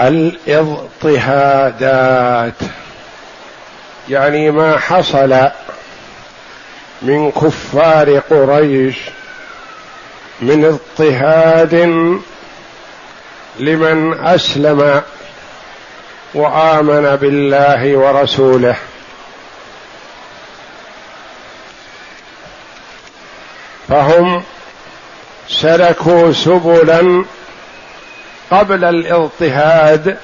[0.00, 1.42] الاضطهادات.
[4.08, 5.50] يعني ما حصل
[7.02, 8.96] من كفار قريش
[10.40, 11.74] من اضطهاد
[13.58, 15.02] لمن أسلم
[16.34, 18.76] وآمن بالله ورسوله.
[23.88, 24.42] فهم
[25.48, 27.24] سلكوا سبلا
[28.52, 30.16] قبل الاضطهاد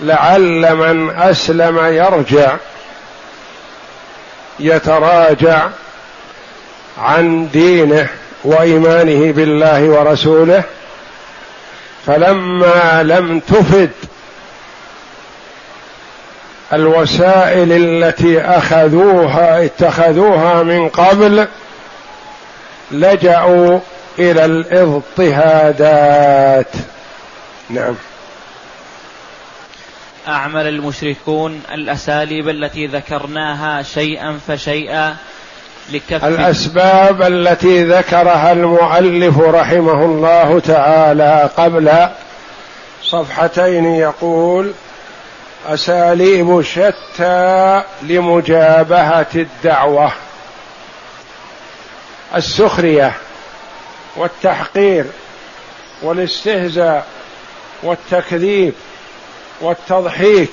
[0.00, 2.56] لعل من أسلم يرجع
[4.60, 5.68] يتراجع
[6.98, 8.08] عن دينه
[8.44, 10.62] وإيمانه بالله ورسوله
[12.06, 13.90] فلما لم تفد
[16.72, 21.46] الوسائل التي أخذوها اتخذوها من قبل
[22.90, 23.78] لجأوا
[24.18, 26.12] إلى الاضطهادات.
[27.70, 27.94] نعم.
[30.28, 35.16] أعمل المشركون الأساليب التي ذكرناها شيئا فشيئا
[35.92, 42.08] لكف الأسباب التي ذكرها المؤلف رحمه الله تعالى قبل
[43.02, 44.72] صفحتين يقول
[45.66, 50.12] أساليب شتى لمجابهة الدعوة.
[52.34, 53.12] السخرية.
[54.16, 55.04] والتحقير
[56.02, 57.06] والاستهزاء
[57.82, 58.74] والتكذيب
[59.60, 60.52] والتضحيك.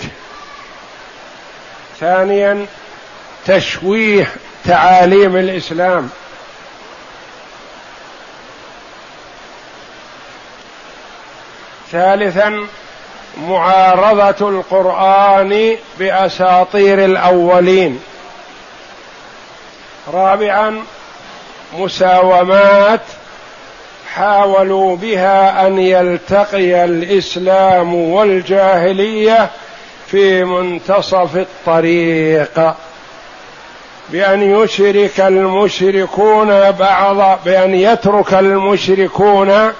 [2.00, 2.66] ثانيا
[3.46, 4.32] تشويه
[4.66, 6.10] تعاليم الإسلام.
[11.92, 12.68] ثالثا
[13.38, 18.03] معارضة القرآن بأساطير الأولين.
[20.14, 20.84] رابعا
[21.74, 23.02] مساومات
[24.16, 29.50] حاولوا بها أن يلتقي الإسلام والجاهلية
[30.08, 32.74] في منتصف الطريق.
[34.09, 39.72] بأن يشرك المشركون بعض بأن يترك المشركون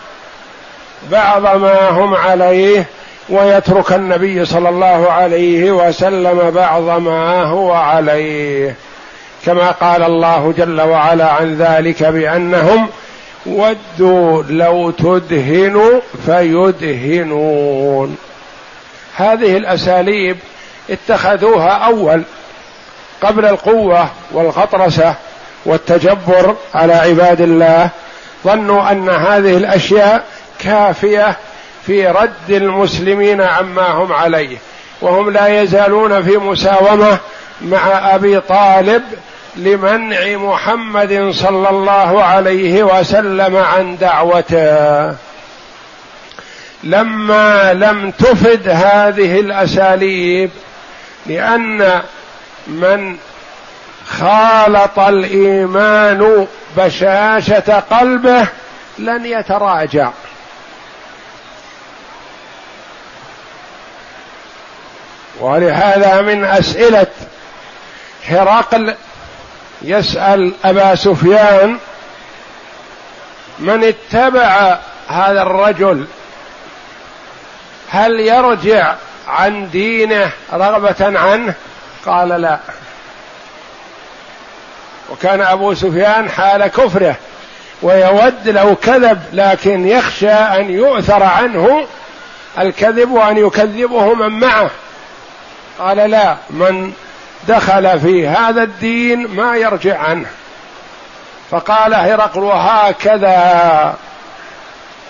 [1.12, 2.86] بعض ما هم عليه
[3.30, 8.76] ويترك النبي صلى الله عليه وسلم بعض ما هو عليه.
[9.46, 12.88] كما قال الله جل وعلا عن ذلك بأنهم
[13.46, 18.18] ودوا لو تدهنوا فيدهنون.
[19.16, 20.38] هذه الأساليب
[20.90, 22.24] اتخذوها أول
[23.22, 25.16] قبل القوة والغطرسة
[25.66, 27.90] والتجبر على عباد الله.
[28.46, 30.24] ظنوا أن هذه الأشياء
[30.60, 31.38] كافية
[31.86, 34.58] في رد المسلمين عما هم عليه.
[35.02, 37.18] وهم لا يزالون في مساومة
[37.62, 39.04] مع أبي طالب
[39.56, 45.16] لمنع محمد صلى الله عليه وسلم عن دعوته.
[46.84, 50.52] لما لم تفد هذه الأساليب
[51.26, 52.02] لأن
[52.68, 53.18] من
[54.08, 58.48] خالط الإيمان بشاشة قلبه
[58.98, 60.10] لن يتراجع.
[65.40, 67.08] ولهذا من أسئلة
[68.28, 68.96] هرقل
[69.82, 71.78] يسأل أبا سفيان
[73.60, 76.08] من اتبع هذا الرجل
[77.90, 78.96] هل يرجع
[79.28, 81.54] عن دينه رغبة عنه؟
[82.06, 82.60] قال لا.
[85.10, 87.16] وكان أبو سفيان حال كفره
[87.82, 91.88] ويود لو كذب لكن يخشى أن يؤثر عنه
[92.60, 94.70] الكذب وأن يكذبه من معه.
[95.80, 96.94] قال لا من
[97.48, 100.30] دخل في هذا الدين ما يرجع عنه.
[101.52, 103.96] فقال هرقل وهكذا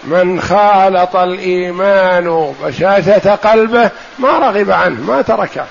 [0.04, 3.90] من خالط الإيمان بشاشة قلبه
[4.20, 5.66] ما رغب عنه ما تركه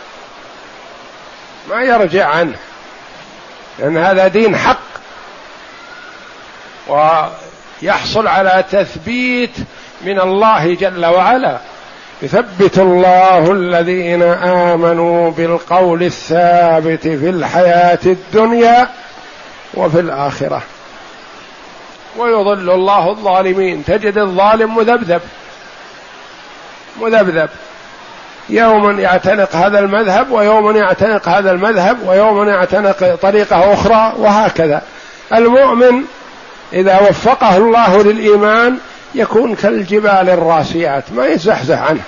[1.71, 2.57] ما يرجع عنه.
[3.79, 4.79] لأن هذا دين حق
[6.89, 9.57] ويحصل على تثبيت
[10.01, 11.59] من الله جل وعلا.
[12.23, 18.89] يثبت الله الذين آمنوا بالقول الثابت في الحياة الدنيا
[19.75, 20.63] وفي الآخرة.
[22.19, 23.85] ويضل الله الظالمين.
[23.85, 25.21] تجد الظالم مذبذب.
[27.01, 27.49] مذبذب.
[28.49, 34.83] يوم يعتنق هذا المذهب ويوم يعتنق هذا المذهب ويوم يعتنق طريقة أخرى وهكذا.
[35.35, 36.05] المؤمن
[36.73, 38.79] إذا وفقه الله للإيمان
[39.15, 42.03] يكون كالجبال الراسيات ما يزحزح عنه.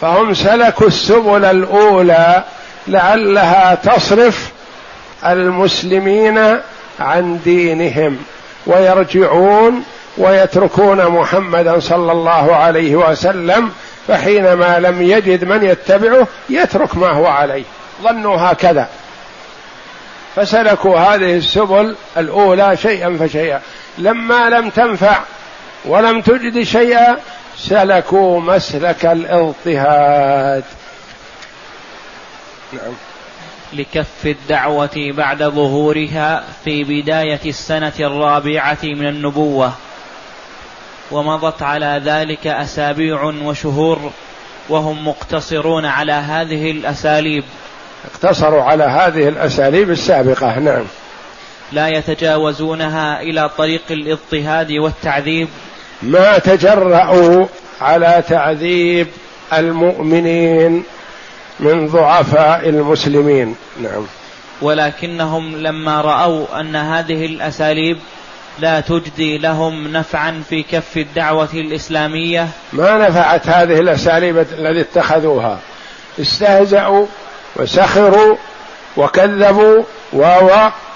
[0.00, 2.44] فهم سلكوا السبل الأولى
[2.88, 4.50] لعلها تصرف
[5.26, 6.58] المسلمين
[7.00, 8.18] عن دينهم
[8.66, 9.84] ويرجعون
[10.18, 13.70] ويتركون محمدا صلى الله عليه وسلم
[14.08, 17.64] فحينما لم يجد من يتبعه يترك ما هو عليه.
[18.02, 18.88] ظنوا هكذا.
[20.36, 23.60] فسلكوا هذه السبل الأولى شيئا فشيئا.
[23.98, 25.22] لما لم تنفع
[25.84, 27.16] ولم تجد شيئا
[27.56, 30.64] سلكوا مسلك الاضطهاد
[32.72, 32.92] نعم.
[33.72, 39.72] لكف الدعوة بعد ظهورها في بداية السنة الرابعة من النبوة.
[41.10, 44.10] ومضت على ذلك أسابيع وشهور
[44.68, 47.44] وهم مقتصرون على هذه الأساليب.
[48.04, 50.58] اقتصروا على هذه الأساليب السابقة.
[50.58, 50.84] نعم.
[51.72, 55.48] لا يتجاوزونها إلى طريق الاضطهاد والتعذيب.
[56.02, 57.46] ما تجرأوا
[57.80, 59.06] على تعذيب
[59.52, 60.84] المؤمنين
[61.60, 63.56] من ضعفاء المسلمين.
[63.82, 64.06] نعم.
[64.62, 67.98] ولكنهم لما رأوا أن هذه الأساليب
[68.58, 72.48] لا تجدي لهم نفعا في كف الدعوة الإسلامية.
[72.72, 75.58] ما نفعت هذه الأساليب التي اتخذوها.
[76.20, 77.06] استهزأوا
[77.56, 78.36] وسخروا
[78.96, 79.82] وكذبوا
[80.12, 80.48] و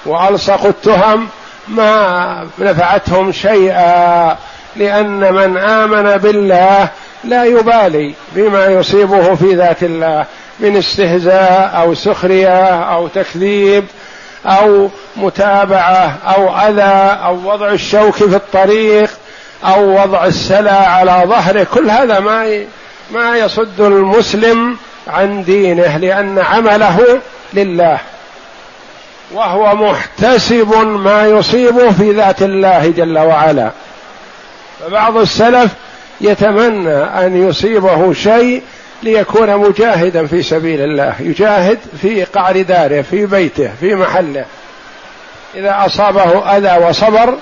[0.06, 1.28] وألصقوا التهم
[1.68, 4.36] ما نفعتهم شيئا
[4.76, 6.88] لأن من آمن بالله
[7.24, 10.26] لا يبالي بما يصيبه في ذات الله
[10.60, 13.84] من استهزاء أو سخرية أو تكذيب
[14.46, 19.10] أو متابعة أو أذى أو وضع الشوك في الطريق
[19.64, 21.66] أو وضع السلا على ظهره.
[21.74, 22.64] كل هذا ما
[23.10, 24.76] ما يصد المسلم
[25.08, 27.20] عن دينه لأن عمله
[27.54, 27.98] لله
[29.32, 33.70] وهو محتسب ما يصيبه في ذات الله جل وعلا.
[34.80, 35.70] فبعض السلف
[36.20, 38.62] يتمنى أن يصيبه شيء
[39.02, 44.44] ليكون مجاهدا في سبيل الله يجاهد في قعر داره في بيته في محله.
[45.54, 47.38] إذا أصابه أذى وصبر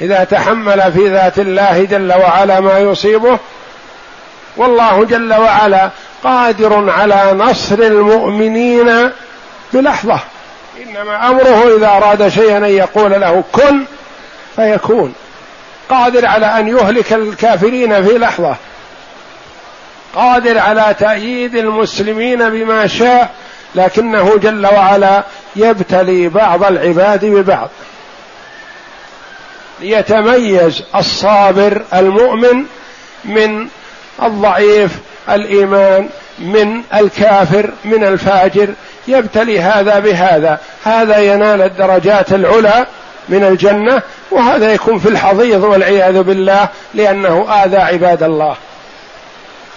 [0.00, 3.38] إذا تحمل في ذات الله جل وعلا ما يصيبه
[4.56, 5.90] والله جل وعلا
[6.24, 9.10] قادر على نصر المؤمنين
[9.72, 10.20] بلحظة.
[10.82, 13.84] إنما أمره إذا أراد شيئا أن يقول له كن
[14.56, 15.14] فيكون.
[15.90, 18.56] قادر على أن يهلك الكافرين في لحظة.
[20.14, 23.34] قادر على تأييد المسلمين بما شاء
[23.74, 25.24] لكنه جل وعلا
[25.56, 27.68] يبتلي بعض العباد ببعض.
[29.80, 32.64] ليتميز الصابر المؤمن
[33.24, 33.68] من
[34.22, 34.90] الضعيف
[35.30, 38.68] الإيمان من الكافر من الفاجر
[39.08, 40.58] يبتلي هذا بهذا.
[40.84, 42.86] هذا ينال الدرجات العلى
[43.28, 48.56] من الجنة وهذا يكون في الحضيض والعياذ بالله لأنه آذى عباد الله.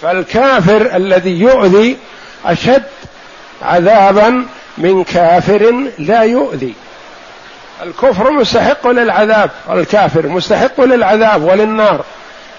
[0.02, 1.96] فالكافر الذي يؤذي
[2.46, 2.82] أشد
[3.62, 4.46] عذابا
[4.78, 6.74] من كافر لا يؤذي.
[7.82, 12.04] الكفر مستحق للعذاب الكافر مستحق للعذاب وللنار.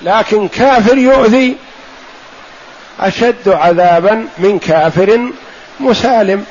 [0.01, 1.57] لكن كافر يؤذي
[2.99, 5.31] أشد عذابا من كافر
[5.79, 6.45] مسالم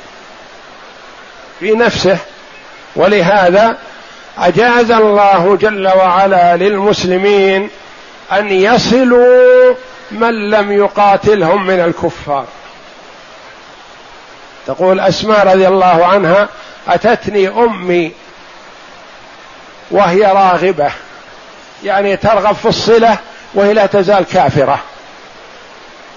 [1.59, 2.17] في نفسه.
[2.95, 3.77] ولهذا
[4.37, 7.69] أجاز الله جل وعلا للمسلمين
[8.31, 9.75] أن يصلوا
[10.11, 12.45] من لم يقاتلهم من الكفار.
[14.67, 16.49] تقول أسماء رضي الله عنها
[16.87, 18.11] أتتني أمي
[19.91, 20.91] وهي راغبة
[21.83, 23.17] يعني ترغب في الصلة
[23.53, 24.79] وهي لا تزال كافرة.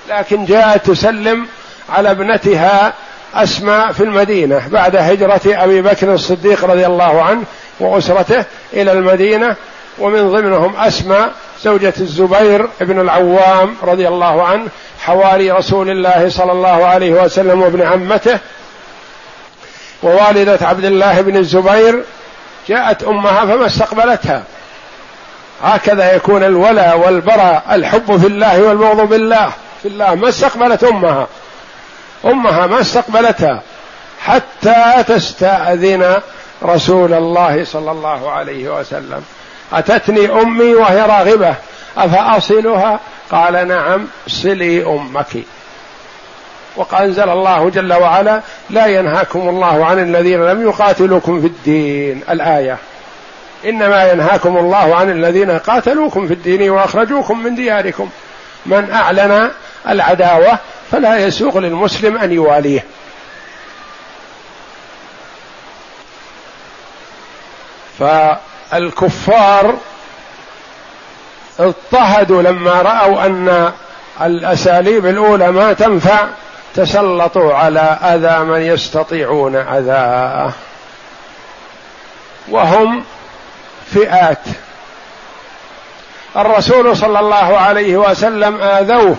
[0.09, 1.47] لكن جاءت تسلم
[1.89, 2.93] على ابنتها
[3.35, 7.43] أسماء في المدينة بعد هجرة أبي بكر الصديق رضي الله عنه
[7.81, 9.57] وأسرته إلى المدينة
[9.99, 11.33] ومن ضمنهم أسماء
[11.63, 14.67] زوجة الزبير بن العوام رضي الله عنه
[15.01, 18.39] حواري رسول الله صلى الله عليه وسلم وابن عمته
[20.03, 22.05] ووالدة عبد الله بن الزبير
[22.69, 24.43] جاءت أمها فما استقبلتها.
[25.63, 29.53] هكذا يكون الولاء والبراء الحب في الله والبغض بالله
[29.83, 31.27] في الله ما استقبلت أمها.
[32.25, 33.63] أمها ما استقبلتها.
[34.21, 36.21] حتى تستأذن
[36.63, 39.23] رسول الله صلى الله عليه وسلم.
[39.73, 41.55] أتتني أمي وهي راغبة.
[41.97, 45.45] أفأصلها؟ قال نعم صلي أمك.
[46.77, 52.23] وأنزل الله جل وعلا لا ينهاكم الله عن الذين لم يقاتلوكم في الدين.
[52.31, 52.77] الآية.
[53.65, 58.09] إنما ينهاكم الله عن الذين قاتلوكم في الدين وأخرجوكم من دياركم.
[58.67, 59.51] من أعلن
[59.89, 60.59] العداوة
[60.91, 62.85] فلا يسوغ للمسلم أن يواليه.
[67.99, 69.75] فالكفار
[71.61, 73.73] اضطهدوا لما رأوا أن
[74.23, 76.27] الأساليب الأولى ما تنفع
[76.75, 80.53] تسلطوا على أذى من يستطيعون اذاه
[82.49, 83.05] وهم
[83.95, 84.39] فئات.
[86.37, 89.17] الرسول صلى الله عليه وسلم آذوه.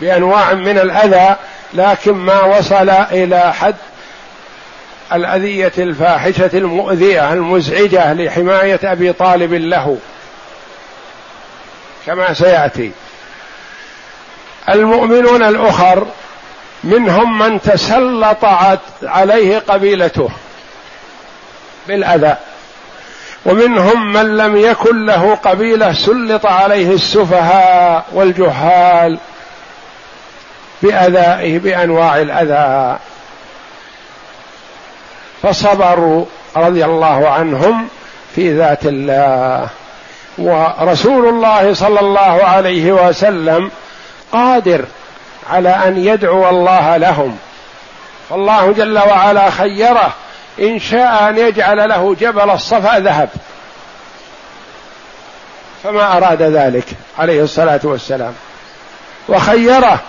[0.00, 1.36] بأنواع من الأذى
[1.74, 3.74] لكن ما وصل إلى حد
[5.12, 9.98] الأذية الفاحشة المؤذية المزعجة لحماية أبي طالب له.
[12.06, 12.92] كما سيأتي.
[14.68, 16.06] المؤمنون الأخر
[16.84, 18.44] منهم من تسلط
[19.02, 20.28] عليه قبيلته
[21.88, 22.36] بالأذى
[23.46, 29.18] ومنهم من لم يكن له قبيلة سلط عليه السفهاء والجهال.
[30.82, 32.98] باذائه بأنواع الأذى.
[35.42, 36.24] فصبروا
[36.56, 37.88] رضي الله عنهم
[38.34, 39.68] في ذات الله.
[40.38, 43.70] ورسول الله صلى الله عليه وسلم
[44.32, 44.84] قادر
[45.50, 47.38] على أن يدعو الله لهم.
[48.30, 50.12] فالله جل وعلا خيره
[50.60, 53.28] إن شاء أن يجعل له جبل الصفا ذهب.
[55.82, 56.84] فما أراد ذلك
[57.18, 58.34] عليه الصلاة والسلام.
[59.28, 60.00] وخيره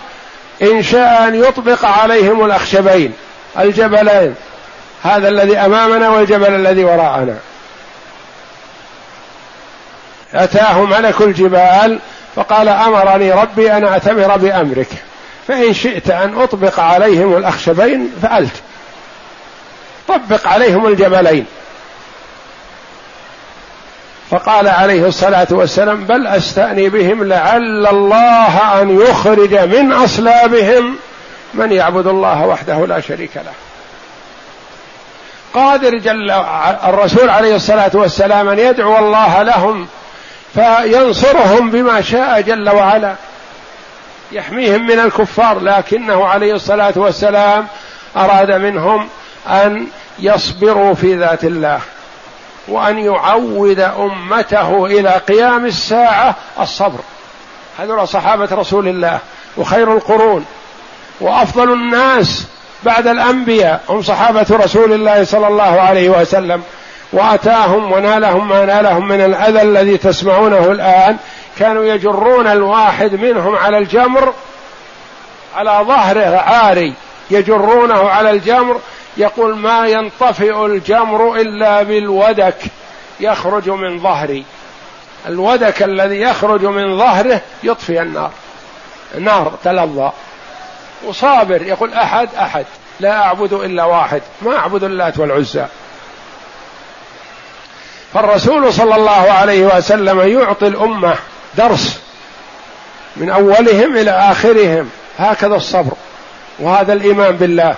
[0.62, 3.12] إن شاء أن يطبق عليهم الأخشبين.
[3.58, 4.34] الجبلين.
[5.02, 7.38] هذا الذي أمامنا والجبل الذي وراءنا.
[10.34, 11.98] اتاه ملك الجبال
[12.36, 14.88] فقال أمرني ربي أن اعتمر بأمرك.
[15.48, 18.62] فإن شئت أن أطبق عليهم الأخشبين فعلت
[20.08, 21.46] طبق عليهم الجبلين.
[24.30, 30.96] فقال عليه الصلاة والسلام بل أستأني بهم لعل الله أن يخرج من أصلابهم
[31.54, 33.52] من يعبد الله وحده لا شريك له.
[35.54, 36.30] قادر جل
[36.84, 39.86] الرسول عليه الصلاة والسلام أن يدعو الله لهم
[40.54, 43.14] فينصرهم بما شاء جل وعلا
[44.32, 47.66] يحميهم من الكفار لكنه عليه الصلاة والسلام
[48.16, 49.08] أراد منهم
[49.48, 49.86] أن
[50.18, 51.80] يصبروا في ذات الله.
[52.68, 56.98] وأن يعود أمته إلى قيام الساعة الصبر.
[57.78, 59.18] هذول صحابة رسول الله
[59.56, 60.44] وخير القرون
[61.20, 62.46] وأفضل الناس
[62.82, 66.62] بعد الأنبياء هم صحابة رسول الله صلى الله عليه وسلم.
[67.12, 71.16] وأتاهم ونالهم ما نالهم من الأذى الذي تسمعونه الآن.
[71.58, 74.32] كانوا يجرون الواحد منهم على الجمر
[75.56, 76.92] على ظهره عاري
[77.30, 78.80] يجرونه على الجمر.
[79.18, 82.56] يقول ما ينطفئ الجمر إلا بالودك
[83.20, 84.44] يخرج من ظهري.
[85.26, 88.30] الودك الذي يخرج من ظهره يطفئ النار.
[89.18, 90.10] نار تلظى.
[91.04, 91.62] وصابر.
[91.62, 92.64] يقول أحد أحد.
[93.00, 94.22] لا أعبد إلا واحد.
[94.42, 95.66] ما أعبد اللات والعزى.
[98.14, 101.14] فالرسول صلى الله عليه وسلم يعطي الأمة
[101.54, 102.00] درس
[103.16, 104.90] من أولهم إلى آخرهم.
[105.18, 105.92] هكذا الصبر.
[106.58, 107.74] وهذا الإيمان بالله.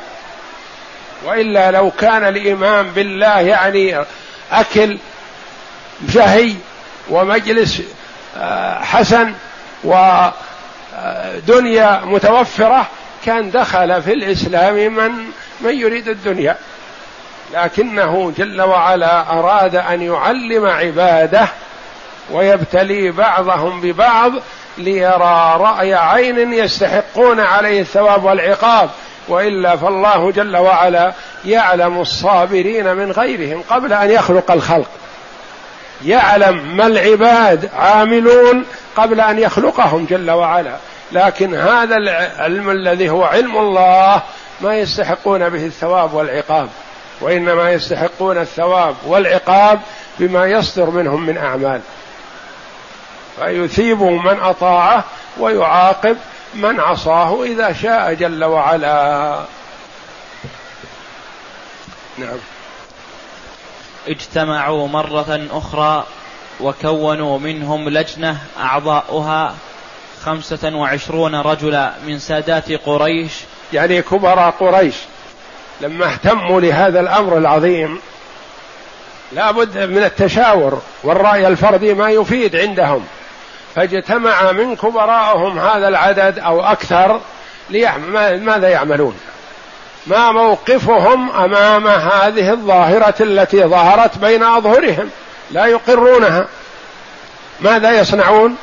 [1.24, 4.04] وإلا لو كان الايمان بالله يعني
[4.52, 4.98] أكل
[6.12, 6.54] شهي
[7.10, 7.82] ومجلس
[8.38, 9.34] آه، حسن
[11.44, 12.86] ودنيا متوفرة
[13.26, 15.10] كان دخل في الإسلام من
[15.60, 16.56] من يريد الدنيا.
[17.54, 21.48] لكنه جل وعلا أراد أن يعلم عباده
[22.30, 24.32] ويبتلي بعضهم ببعض
[24.78, 28.90] ليرى رأي عين يستحقون عليه الثواب والعقاب.
[29.28, 31.12] وإلا فالله جل وعلا
[31.44, 34.88] يعلم الصابرين من غيرهم قبل أن يخلق الخلق.
[36.04, 38.64] يعلم ما العباد عاملون
[38.96, 40.76] قبل أن يخلقهم جل وعلا.
[41.12, 44.22] لكن هذا العلم الذي هو علم الله
[44.60, 46.68] ما يستحقون به الثواب والعقاب.
[47.20, 49.80] وإنما يستحقون الثواب والعقاب
[50.18, 51.80] بما يصدر منهم من أعمال.
[53.38, 55.04] فيثيب من أطاعه
[55.38, 56.16] ويعاقب
[56.54, 59.44] من عصاه إذا شاء جل وعلا.
[62.18, 62.38] نعم.
[64.08, 66.04] اجتمعوا مرة أخرى
[66.60, 69.54] وكونوا منهم لجنة أعضاؤها
[70.24, 73.32] خمسة وعشرون رجلا من سادات قريش.
[73.72, 74.94] يعني كبراء قريش.
[75.80, 78.00] لما اهتموا لهذا الأمر العظيم
[79.32, 83.06] لا بد من التشاور والرأي الفردي ما يفيد عندهم.
[83.74, 87.20] فاجتمع من كبرائهم هذا العدد أو أكثر
[87.70, 89.16] ليعمل ماذا يعملون؟
[90.06, 95.10] ما موقفهم أمام هذه الظاهرة التي ظهرت بين أظهرهم
[95.50, 96.46] لا يقرونها.
[97.60, 98.56] ماذا يصنعون؟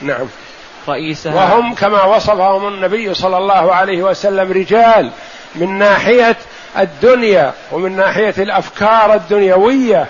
[0.00, 0.26] نعم.
[0.88, 5.10] رئيسها وهم كما وصفهم النبي صلى الله عليه وسلم رجال
[5.54, 6.36] من ناحية
[6.78, 10.06] الدنيا ومن ناحية الأفكار الدنيوية.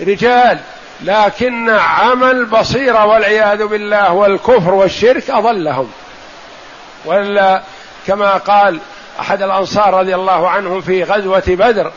[0.00, 0.58] رجال.
[1.02, 5.90] لكن عمل بصيره والعياذ بالله والكفر والشرك أضلهم.
[7.04, 7.62] ولا
[8.06, 8.80] كما قال
[9.20, 11.92] أحد الأنصار رضي الله عنهم في غزوة بدر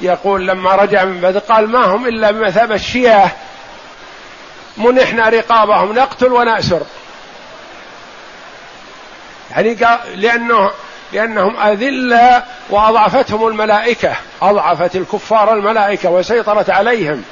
[0.00, 3.30] يقول لما رجع من بدر قال ما هم إلا بمثابة الشياه
[4.76, 6.82] منحنا رقابهم نقتل ونأسر.
[9.50, 9.76] يعني
[10.14, 10.70] لأنه
[11.12, 17.24] لأنهم أذلة وأضعفتهم الملائكة أضعفت الكفار الملائكة وسيطرت عليهم.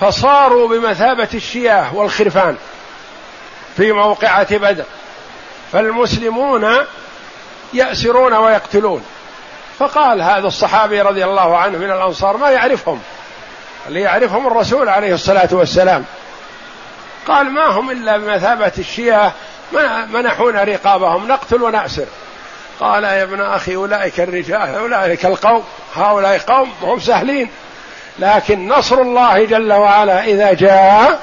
[0.00, 2.56] فصاروا بمثابة الشياه والخرفان
[3.76, 4.84] في موقعة بدر.
[5.72, 6.76] فالمسلمون
[7.72, 9.04] يأسرون ويقتلون.
[9.78, 13.00] فقال هذا الصحابي رضي الله عنه من الأنصار ما يعرفهم؟
[13.88, 16.04] اللي يعرفهم الرسول عليه الصلاة والسلام.
[17.28, 19.32] قال ما هم إلا بمثابة الشياه
[20.08, 22.06] منحونا رقابهم نقتل ونأسر.
[22.80, 25.64] قال يا ابن أخي أولئك الرجال أولئك القوم
[25.96, 27.50] هؤلاء قوم هم سهلين.
[28.20, 31.20] لكن نصر الله جل وعلا إذا جاء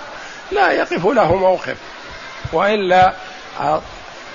[0.52, 1.76] لا يقف له موقف.
[2.54, 3.14] وإلا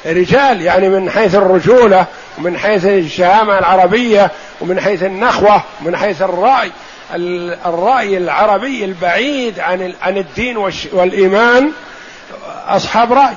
[0.07, 2.07] رجال يعني من حيث الرجولة
[2.39, 6.71] ومن حيث الشهامة العربية ومن حيث النخوة ومن حيث الرأي
[7.67, 10.57] الرأي العربي البعيد عن عن الدين
[10.93, 11.73] والإيمان
[12.67, 13.35] أصحاب رأي.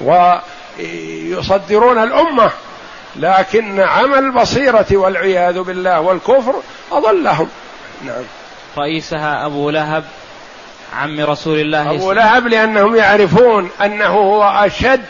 [0.00, 2.50] ويصدرون الأمة.
[3.16, 6.54] لكن عمل البصيرة والعياذ بالله والكفر
[6.92, 7.48] أضلهم.
[8.04, 8.22] نعم.
[8.78, 10.04] رئيسها أبو لهب
[10.96, 15.04] عم رسول الله أبو لهب لأنهم يعرفون أنه هو أشد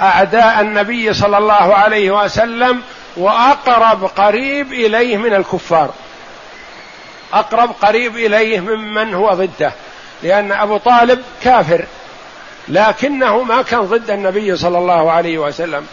[0.00, 2.82] أعداء النبي صلى الله عليه وسلم
[3.16, 5.90] وأقرب قريب إليه من الكفار.
[7.32, 9.72] أقرب قريب إليه ممن هو ضده
[10.22, 11.84] لأن أبو طالب كافر
[12.68, 15.86] لكنه ما كان ضد النبي صلى الله عليه وسلم.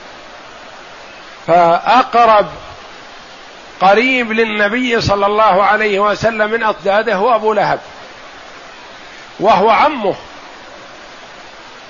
[1.47, 2.47] فأقرب
[3.81, 7.79] قريب للنبي صلى الله عليه وسلم من أضداده هو أبو لهب.
[9.39, 10.15] وهو عمه.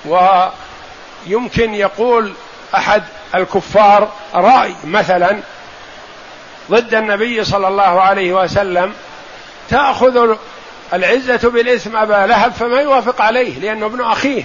[0.04, 2.32] ويمكن يقول
[2.74, 3.02] أحد
[3.34, 5.40] الكفار رأي مثلا
[6.70, 8.92] ضد النبي صلى الله عليه وسلم
[9.68, 10.36] تأخذ
[10.92, 14.44] العزة بالإثم أبا لهب فما يوافق عليه لأنه ابن أخيه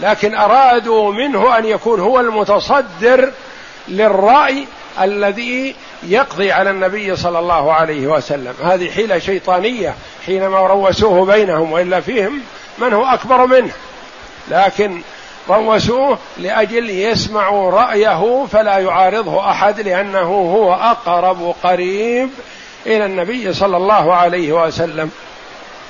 [0.00, 3.32] لكن أرادوا منه أن يكون هو المتصدر
[3.88, 4.66] للرأي
[5.00, 8.54] الذي يقضي على النبي صلى الله عليه وسلم.
[8.64, 9.94] هذه حيلة شيطانية
[10.26, 12.40] حينما روسوه بينهم وإلا فيهم
[12.78, 13.72] من هو أكبر منه.
[14.48, 15.00] لكن
[15.48, 22.30] روسوه لأجل يسمعوا رأيه فلا يعارضه أحد لأنه هو أقرب قريب
[22.86, 25.10] إلى النبي صلى الله عليه وسلم.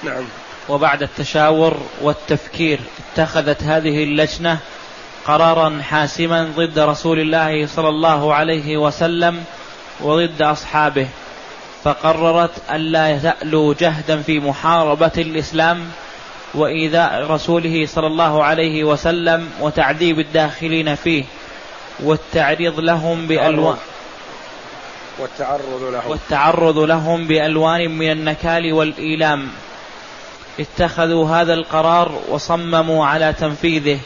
[0.03, 0.25] نعم.
[0.69, 2.81] وبعد التشاور والتفكير
[3.13, 4.59] اتخذت هذه اللجنة
[5.31, 9.45] قرارا حاسما ضد رسول الله صلى الله عليه وسلم
[10.01, 11.09] وضد أصحابه
[11.85, 15.91] فقررت ألا تألوا جهدا في محاربة الإسلام
[16.55, 21.25] وإيذاء رسوله صلى الله عليه وسلم وتعذيب الداخلين فيه
[22.01, 23.77] والتعريض لهم بألوان
[25.19, 26.11] والتعرض لهم.
[26.11, 29.49] والتعرض لهم بألوان من النكال والإيلام.
[30.61, 33.99] اتخذوا هذا القرار وصمموا على تنفيذه.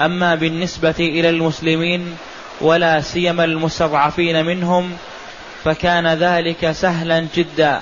[0.00, 2.16] أما بالنسبة إلى المسلمين
[2.60, 4.96] ولا سيما المستضعفين منهم
[5.64, 7.80] فكان ذلك سهلا جدا.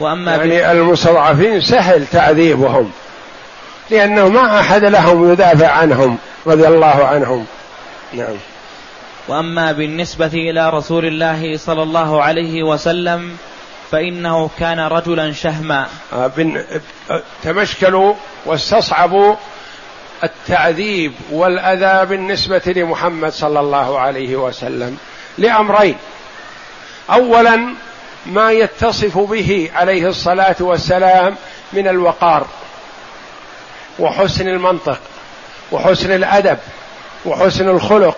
[0.00, 2.90] وأما يعني المستضعفين سهل تعذيبهم
[3.90, 7.46] لأنه ما أحد لهم يدافع عنهم رضي الله عنهم.
[8.12, 8.36] نعم.
[9.28, 13.36] وأما بالنسبة إلى رسول الله صلى الله عليه وسلم
[13.90, 15.86] فإنه كان رجلا شهما.
[16.12, 16.30] آه،
[17.42, 18.14] تمشكلوا
[18.46, 19.36] واستصعبوا
[20.24, 24.98] التعذيب والأذى بالنسبة لمحمد صلى الله عليه وسلم
[25.38, 25.96] لأمرين.
[27.10, 27.74] اولا
[28.26, 31.36] ما يتصف به عليه الصلاة والسلام
[31.72, 32.46] من الوقار
[33.98, 35.00] وحسن المنطق
[35.72, 36.58] وحسن الأدب
[37.26, 38.16] وحسن الخلق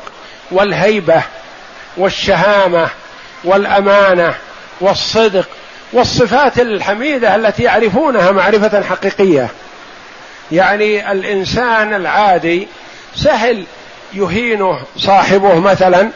[0.51, 1.23] والهيبة
[1.97, 2.89] والشهامة
[3.45, 4.35] والأمانة
[4.81, 5.49] والصدق
[5.93, 9.49] والصفات الحميدة التي يعرفونها معرفة حقيقية.
[10.53, 12.69] يعني الإنسان العادي
[13.17, 13.65] سهل
[14.13, 16.11] يهينه صاحبه مثلا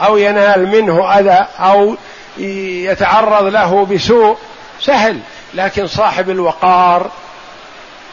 [0.00, 1.96] أو ينال منه أذى أو
[2.38, 4.38] يتعرض له بسوء
[4.80, 5.20] سهل.
[5.54, 7.10] لكن صاحب الوقار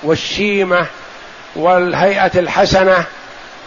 [0.04, 0.86] والشيمة
[1.56, 3.06] والهيئة الحسنة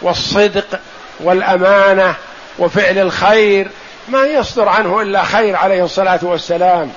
[0.01, 0.79] والصدق
[1.19, 2.13] والأمانة
[2.59, 3.67] وفعل الخير
[4.07, 6.91] ما يصدر عنه إلا خير عليه الصلاة والسلام.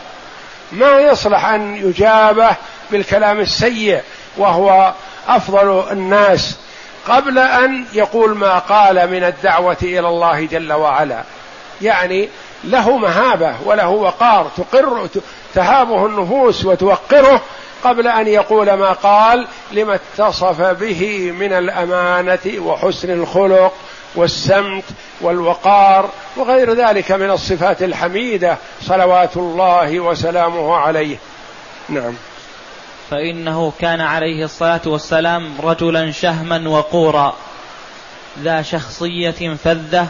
[0.72, 2.57] ما يصلح أن يجابه
[2.90, 4.01] بالكلام السيء
[4.37, 4.92] وهو
[5.29, 6.57] أفضل الناس
[7.09, 11.23] قبل أن يقول ما قال من الدعوة إلى الله جل وعلا.
[11.83, 12.29] يعني
[12.64, 15.09] له مهابة وله وقار تقر
[15.55, 17.40] تهابه النفوس وتوقره
[17.85, 23.73] قبل أن يقول ما قال لما اتصف به من الأمانة وحسن الخلق
[24.14, 24.85] والسمت
[25.21, 31.16] والوقار وغير ذلك من الصفات الحميدة صلوات الله وسلامه عليه.
[31.88, 32.14] نعم.
[33.12, 37.37] فإنه كان عليه الصلاة والسلام رجلا شهما وقورا
[38.42, 40.07] ذا شخصية فذة.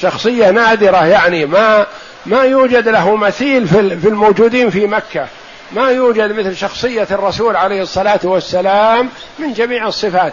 [0.00, 1.86] شخصية نادرة يعني ما
[2.26, 5.26] ما يوجد له مثيل في الموجودين في مكة.
[5.72, 10.32] ما يوجد مثل شخصية الرسول عليه الصلاة والسلام من جميع الصفات.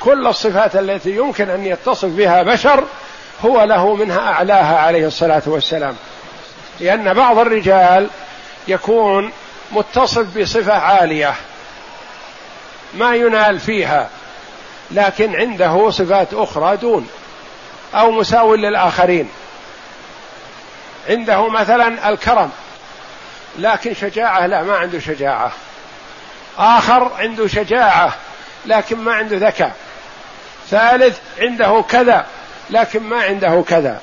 [0.00, 2.84] كل الصفات التي يمكن أن يتصف بها بشر
[3.44, 5.96] هو له منها أعلاها عليه الصلاة والسلام.
[6.80, 8.08] لأن بعض الرجال
[8.68, 9.32] يكون
[9.72, 11.34] متصف بصفة عالية.
[12.94, 14.08] ما ينال فيها
[14.90, 17.08] لكن عنده صفات أخرى دون
[17.94, 19.28] أو مساو للآخرين.
[21.08, 22.50] عنده مثلا الكرم
[23.58, 25.52] لكن شجاعة لا ما عنده شجاعة.
[26.58, 28.14] آخر عنده شجاعة
[28.66, 29.76] لكن ما عنده ذكاء.
[30.70, 32.26] ثالث عنده كذا
[32.70, 34.00] لكن ما عنده كذا.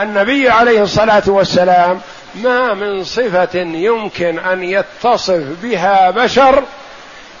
[0.00, 2.00] النبي عليه الصلاة والسلام
[2.34, 6.62] ما من صفة يمكن أن يتصف بها بشر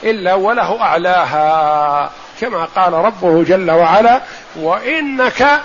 [0.04, 4.20] إلا وله أعلاها كما قال ربه جل وعلا
[4.56, 5.60] وإنك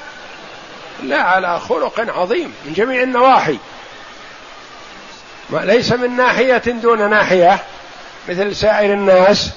[1.03, 3.57] لعلى خلق عظيم من جميع النواحي.
[5.49, 7.59] ليس من ناحية دون ناحية
[8.29, 9.51] مثل سائر الناس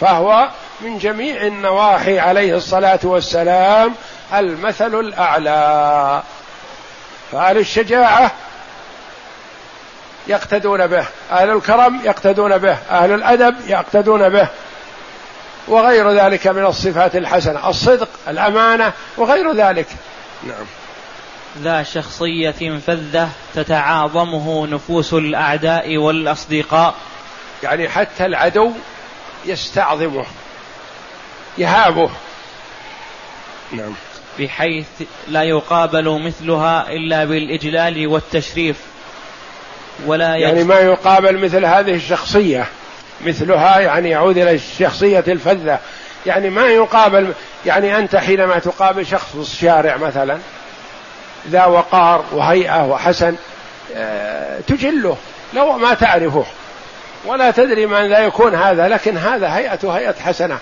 [0.00, 0.48] فهو
[0.80, 3.94] من جميع النواحي عليه الصلاة والسلام
[4.34, 6.22] المثل الأعلى.
[7.32, 8.32] فأهل الشجاعة
[10.28, 11.06] يقتدون به.
[11.30, 12.76] أهل الكرم يقتدون به.
[12.90, 14.48] أهل الأدب يقتدون به.
[15.68, 17.68] وغير ذلك من الصفات الحسنة.
[17.68, 19.86] الصدق الأمانة وغير ذلك.
[20.46, 20.66] نعم.
[21.62, 26.94] ذا شخصية فذة تتعاظمه نفوس الأعداء والأصدقاء.
[27.62, 28.72] يعني حتى العدو
[29.46, 30.24] يستعظمه
[31.58, 32.10] يهابه.
[33.72, 33.94] نعم.
[34.38, 34.86] بحيث
[35.28, 38.76] لا يقابل مثلها إلا بالإجلال والتشريف.
[40.06, 42.66] ولا يعني ما يقابل مثل هذه الشخصية.
[43.26, 45.78] مثلها يعني يعود إلى الشخصية الفذة.
[46.26, 47.32] يعني ما يقابل
[47.66, 50.38] يعني أنت حينما تقابل شخص في الشارع مثلا
[51.50, 53.36] ذا وقار وهيئة وحسن
[53.96, 55.16] آه، تجله.
[55.54, 56.44] لو ما تعرفه.
[57.24, 60.58] ولا تدري من ذا يكون هذا لكن هذا هيئته هيئة حسنة.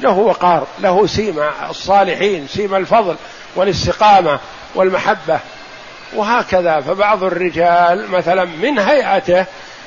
[0.00, 3.16] له وقار له سيمة الصالحين سيمة الفضل
[3.56, 4.38] والاستقامة
[4.74, 5.40] والمحبة.
[6.14, 6.80] وهكذا.
[6.80, 9.44] فبعض الرجال مثلا من هيئته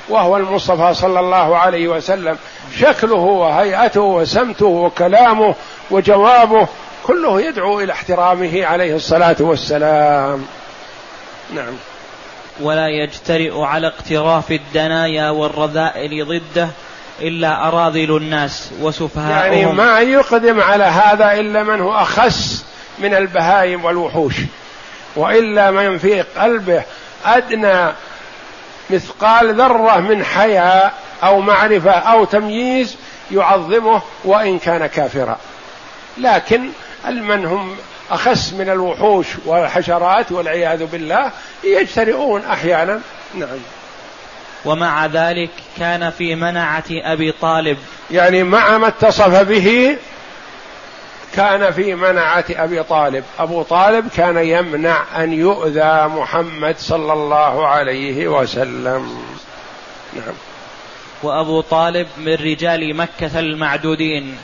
[0.08, 2.38] وهو المصطفى صلى الله عليه وسلم
[2.78, 5.54] شكله وهيئته وسمته وكلامه
[5.90, 6.68] وجوابه
[7.06, 10.46] كله يدعو إلى احترامه عليه الصلاة والسلام.
[11.54, 11.74] نعم.
[12.60, 16.68] ولا يجترئ على اقتراف الدنايا والرذائل ضده
[17.20, 19.52] إلا أراذل الناس وسفهاؤهم.
[19.52, 22.64] يعني ما يقدم على هذا إلا من هو أخس
[22.98, 24.34] من البهائم والوحوش.
[25.16, 26.82] وإلا من في قلبه
[27.24, 27.92] أدنى
[28.90, 32.96] مثقال ذرة من حياء أو معرفة أو تمييز
[33.30, 35.38] يعظمه وإن كان كافرا.
[36.18, 36.68] لكن
[37.08, 37.76] من هم
[38.10, 41.30] أخس من الوحوش والحشرات والعياذ بالله
[41.64, 43.00] يجترئون أحيانا.
[43.34, 43.58] نعم.
[44.64, 47.78] ومع ذلك كان في منعة أبي طالب.
[48.10, 49.96] يعني مع ما اتصف به
[51.34, 53.24] كان في منعة أبي طالب.
[53.38, 59.24] أبو طالب كان يمنع أن يؤذى محمد صلى الله عليه وسلم.
[60.12, 60.34] نعم.
[61.22, 64.36] وأبو طالب من رجال مكة المعدودين.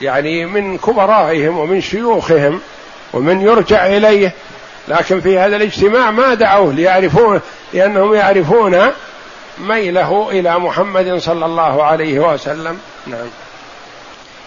[0.00, 2.60] يعني من كبرائهم ومن شيوخهم
[3.12, 4.32] ومن يرجع إليه.
[4.88, 7.40] لكن في هذا الاجتماع ما دعوه ليعرفون
[7.72, 8.80] لأنهم يعرفون
[9.58, 12.78] ميله إلى محمد صلى الله عليه وسلم.
[13.06, 13.26] نعم.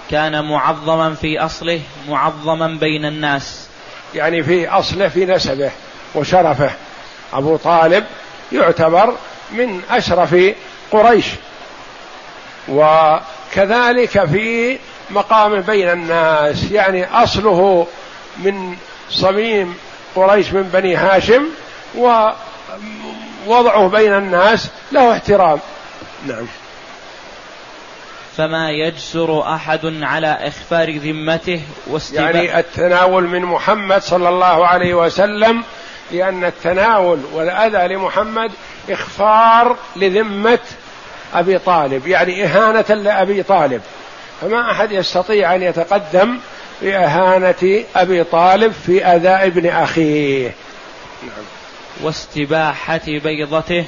[0.09, 3.67] كان معظما في أصله معظما بين الناس.
[4.15, 5.71] يعني في أصله في نسبه
[6.15, 6.71] وشرفه.
[7.33, 8.05] أبو طالب
[8.51, 9.15] يعتبر
[9.51, 10.35] من أشرف
[10.91, 11.25] قريش.
[12.69, 14.77] وكذلك في
[15.09, 17.87] مقام بين الناس يعني أصله
[18.37, 18.75] من
[19.09, 19.75] صميم
[20.15, 21.45] قريش من بني هاشم
[23.47, 25.59] ووضعه بين الناس له احترام.
[26.27, 26.47] نعم.
[28.39, 35.63] فما يجسر أحد على إخفار ذمته واستباء يعني التناول من محمد صلى الله عليه وسلم
[36.11, 38.51] لأن التناول والأذى لمحمد
[38.89, 40.59] إخفار لذمة
[41.33, 43.81] أبي طالب يعني إهانة لأبي طالب.
[44.41, 46.37] فما أحد يستطيع أن يتقدم
[46.81, 50.51] بإهانة أبي طالب في أذى ابن أخيه.
[51.23, 51.45] نعم.
[52.01, 53.85] واستباحة بيضته.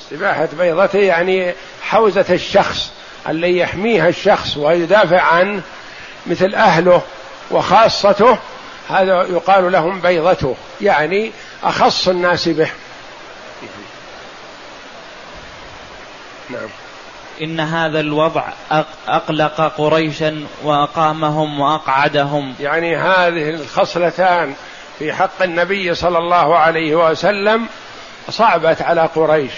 [0.00, 2.99] استباحة بيضته يعني حوزة الشخص.
[3.28, 5.62] اللي يحميها الشخص ويدافع عنه
[6.26, 7.02] مثل أهله
[7.50, 8.38] وخاصته
[8.90, 12.70] هذا يقال لهم بيضته يعني أخص الناس به.
[16.50, 16.68] نعم.
[17.42, 18.44] إن هذا الوضع
[19.08, 22.54] أقلق قريشا وأقامهم وأقعدهم.
[22.60, 24.54] يعني هذه الخصلتان
[24.98, 27.66] في حق النبي صلى الله عليه وسلم
[28.30, 29.52] صعبت على قريش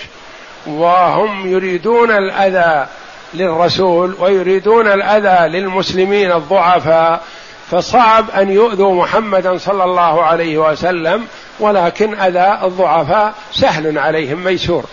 [0.66, 2.87] وهم يريدون الأذى
[3.35, 7.23] للرسول ويريدون الأذى للمسلمين الضعفاء
[7.71, 11.27] فصعب أن يؤذوا محمدا صلى الله عليه وسلم
[11.61, 14.85] ولكن أذى الضعفاء سهل عليهم ميسور.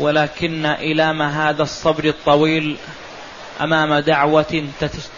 [0.00, 2.76] ولكن إلام هذا الصبر الطويل
[3.60, 4.64] أمام دعوة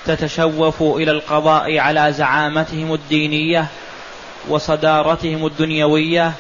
[0.07, 3.67] تتشوف إلى القضاء على زعامتهم الدينية
[4.49, 6.33] وصدارتهم الدنيوية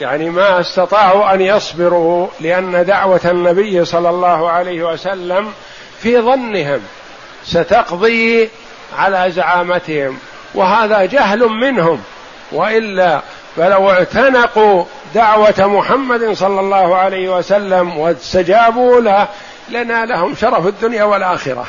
[0.00, 5.52] يعني ما استطاعوا أن يصبروا لأن دعوة النبي صلى الله عليه وسلم
[6.02, 6.80] في ظنهم
[7.44, 8.48] ستقضي
[8.98, 10.18] على زعامتهم
[10.54, 12.02] وهذا جهل منهم.
[12.52, 13.20] وإلا
[13.56, 14.84] فلو اعتنقوا
[15.14, 19.28] دعوة محمد صلى الله عليه وسلم واستجابوا له
[19.68, 21.66] لنا لهم شرف الدنيا والآخرة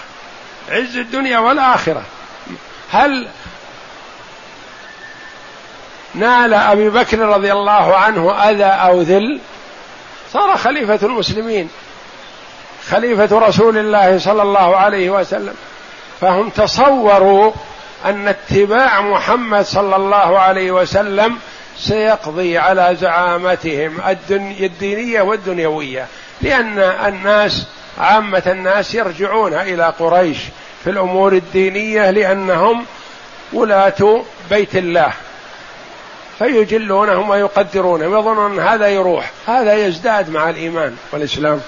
[0.71, 2.03] عز الدنيا والآخرة.
[2.91, 3.27] هل
[6.15, 9.39] نال أبي بكر رضي الله عنه أذى أو ذل
[10.33, 11.69] صار خليفة المسلمين
[12.89, 15.53] خليفة رسول الله صلى الله عليه وسلم.
[16.21, 17.51] فهم تصوروا
[18.05, 21.37] أن اتباع محمد صلى الله عليه وسلم
[21.77, 24.01] سيقضي على زعامتهم
[24.59, 26.05] الدينية والدنيوية.
[26.41, 27.67] لأن الناس
[27.97, 30.37] عامة الناس يرجعون إلى قريش
[30.83, 32.85] في الأمور الدينية لأنهم
[33.53, 35.13] ولاة بيت الله.
[36.39, 41.61] فيجلونهم ويقدرونهم يظنون هذا يروح هذا يزداد مع الإيمان والإسلام.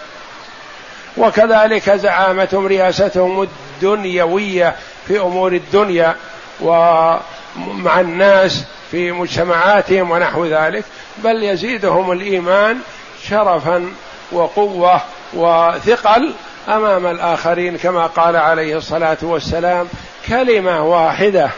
[1.17, 4.75] وكذلك زعامتهم رياستهم الدنيوية
[5.07, 6.15] في أمور الدنيا
[6.62, 10.84] ومع الناس في مجتمعاتهم ونحو ذلك
[11.17, 12.79] بل يزيدهم الإيمان
[13.23, 13.93] شرفا
[14.31, 15.01] وقوة
[15.34, 16.34] وثقل
[16.67, 19.88] أمام الآخرين كما قال عليه الصلاة والسلام
[20.27, 21.49] كلمة واحدة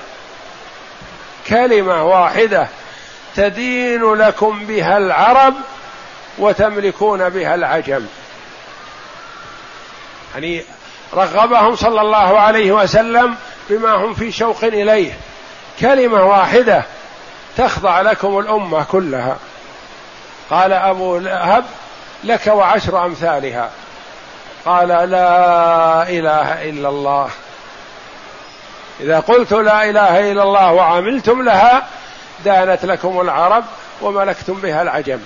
[1.47, 2.67] كلمة واحدة
[3.35, 5.53] تدين لكم بها العرب
[6.37, 8.05] وتملكون بها العجم.
[10.33, 10.63] يعني
[11.13, 13.35] رغبهم صلى الله عليه وسلم
[13.69, 15.17] بما هم في شوق إليه.
[15.79, 16.83] كلمة واحدة
[17.57, 19.37] تخضع لكم الأمة كلها.
[20.49, 21.65] قال أبو لهب
[22.23, 23.69] لك وعشر أمثالها.
[24.65, 27.29] قال لا إله إلا الله.
[28.99, 31.87] إذا قلت لا إله إلا الله وعملتم لها
[32.45, 33.63] دانت لكم العرب
[34.01, 35.19] وملكتم بها العجم.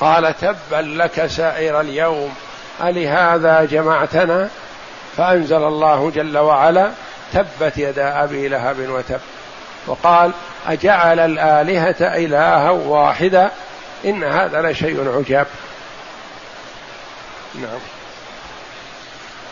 [0.00, 2.34] قال تبا لك سائر اليوم
[2.82, 4.48] ألهذا جمعتنا؟
[5.16, 6.90] فأنزل الله جل وعلا
[7.32, 9.20] تبت يدا أبي لهب وتب.
[9.86, 10.32] وقال
[10.68, 13.50] أجعل الآلهة إلها واحدا؟
[14.04, 15.46] إن هذا لشيء عجاب.
[17.54, 18.01] نعم.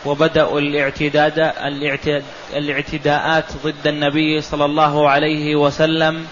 [0.05, 1.53] وبدأوا الاعتداد
[2.53, 6.27] الاعتداءات ضد النبي صلى الله عليه وسلم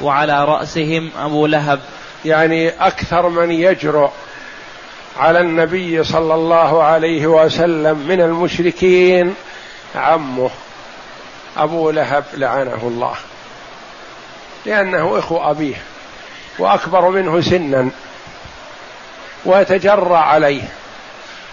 [0.00, 1.80] وعلى رأسهم أبو لهب.
[2.24, 4.10] يعني أكثر من يجرؤ
[5.18, 9.34] على النبي صلى الله عليه وسلم من المشركين
[9.94, 10.50] عمه.
[11.56, 13.14] أبو لهب لعنه الله.
[14.66, 15.82] لأنه إخو أبيه
[16.58, 17.90] وأكبر منه سنا
[19.44, 20.62] ويتجرا عليه.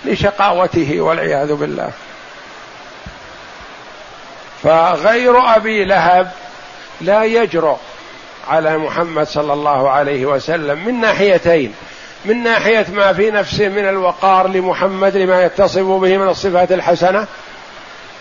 [0.05, 1.91] لشقاوته والعياذ بالله.
[4.63, 6.31] فغير أبي لهب
[7.01, 7.77] لا يجرؤ
[8.47, 11.73] على محمد صلى الله عليه وسلم من ناحيتين.
[12.25, 17.27] من ناحية ما في نفسه من الوقار لمحمد لما يتصف به من الصفات الحسنة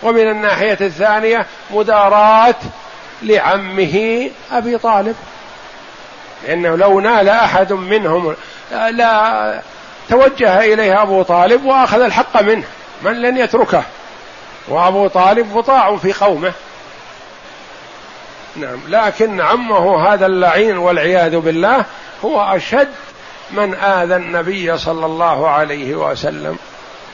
[0.03, 2.55] ومن الناحية الثانية مداراه
[3.21, 5.15] لعمه أبي طالب.
[6.47, 8.35] لأنه لو نال أحد منهم
[8.71, 9.61] لا
[10.09, 12.63] توجه إليه أبو طالب وأخذ الحق منه.
[13.01, 13.83] من لن يتركه؟
[14.67, 16.51] وأبو طالب مطاع في قومه.
[18.55, 21.85] نعم لكن عمه هذا اللعين والعياذ بالله
[22.25, 22.87] هو أشد
[23.51, 26.57] من آذى النبي صلى الله عليه وسلم.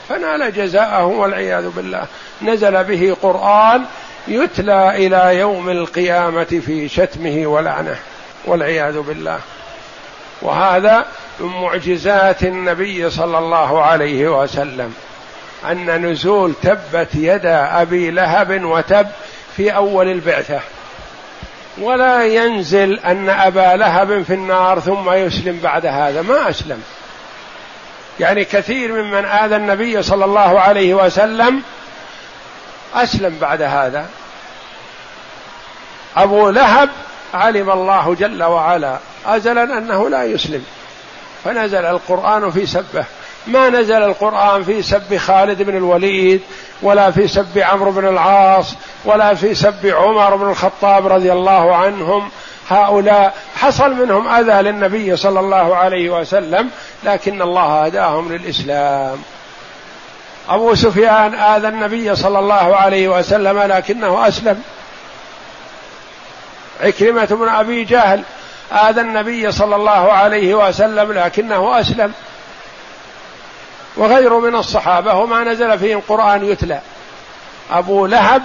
[0.10, 2.04] فنال جزاءه والعياذ بالله.
[2.42, 3.86] نزل به قرآن
[4.28, 7.96] يتلى إلى يوم القيامة في شتمه ولعنه
[8.46, 9.40] والعياذ بالله.
[10.42, 11.06] وهذا
[11.40, 14.96] من معجزات النبي صلى الله عليه وسلم
[15.72, 19.08] أن نزول تبت يدا أبي لهب وتب
[19.58, 20.60] في أول البعثة.
[21.78, 26.84] ولا ينزل أن أبا لهب في النار ثم يسلم بعد هذا ما أسلم.
[28.20, 31.62] يعني كثير ممن آذى النبي صلى الله عليه وسلم
[32.96, 34.06] أسلم بعد هذا.
[36.18, 36.90] أبو لهب
[37.34, 40.66] علم الله جل وعلا أزلا أنه لا يسلم.
[41.44, 43.06] فنزل القرآن في سبه.
[43.48, 46.42] ما نزل القرآن في سب خالد بن الوليد
[46.82, 52.30] ولا في سب عمرو بن العاص ولا في سب عمر بن الخطاب رضي الله عنهم.
[52.70, 56.70] هؤلاء حصل منهم أذى للنبي صلى الله عليه وسلم
[57.04, 59.18] لكن الله هداهم للإسلام.
[60.50, 64.64] أبو سفيان آذى النبي صلى الله عليه وسلم لكنه أسلم.
[66.82, 68.24] عكرمة بن أبي جهل
[68.72, 72.14] آذى النبي صلى الله عليه وسلم لكنه أسلم.
[73.98, 76.80] وغيره من الصحابة وما نزل فيهم قران يتلى.
[77.72, 78.44] أبو لهب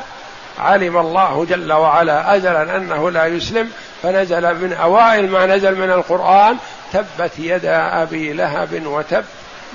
[0.59, 3.71] علم الله جل وعلا أزلا أنه لا يسلم
[4.03, 6.57] فنزل من أوائل ما نزل من القرآن
[6.93, 9.25] تبت يدا أبي لهب وتب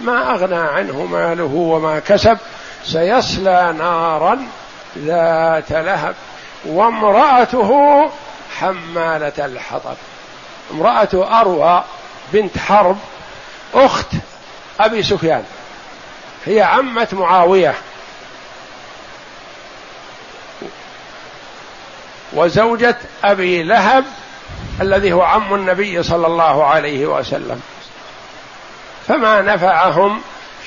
[0.04, 2.38] ما أغنى عنه ماله وما كسب
[2.84, 4.48] سيصلى نارا
[4.98, 5.72] ذات
[6.66, 8.10] وامرأته
[8.60, 9.96] حمالة الحطب.
[10.72, 11.84] امرأة أروى
[12.34, 12.98] بنت حرب
[13.74, 14.08] أخت
[14.80, 15.44] أبي سفيان.
[16.46, 17.76] هي عمة معاوية.
[22.34, 24.06] وزوجة أبي لهب
[24.82, 27.62] الذي هو عم النبي صلى الله عليه وسلم.
[29.08, 30.22] فما نفعهم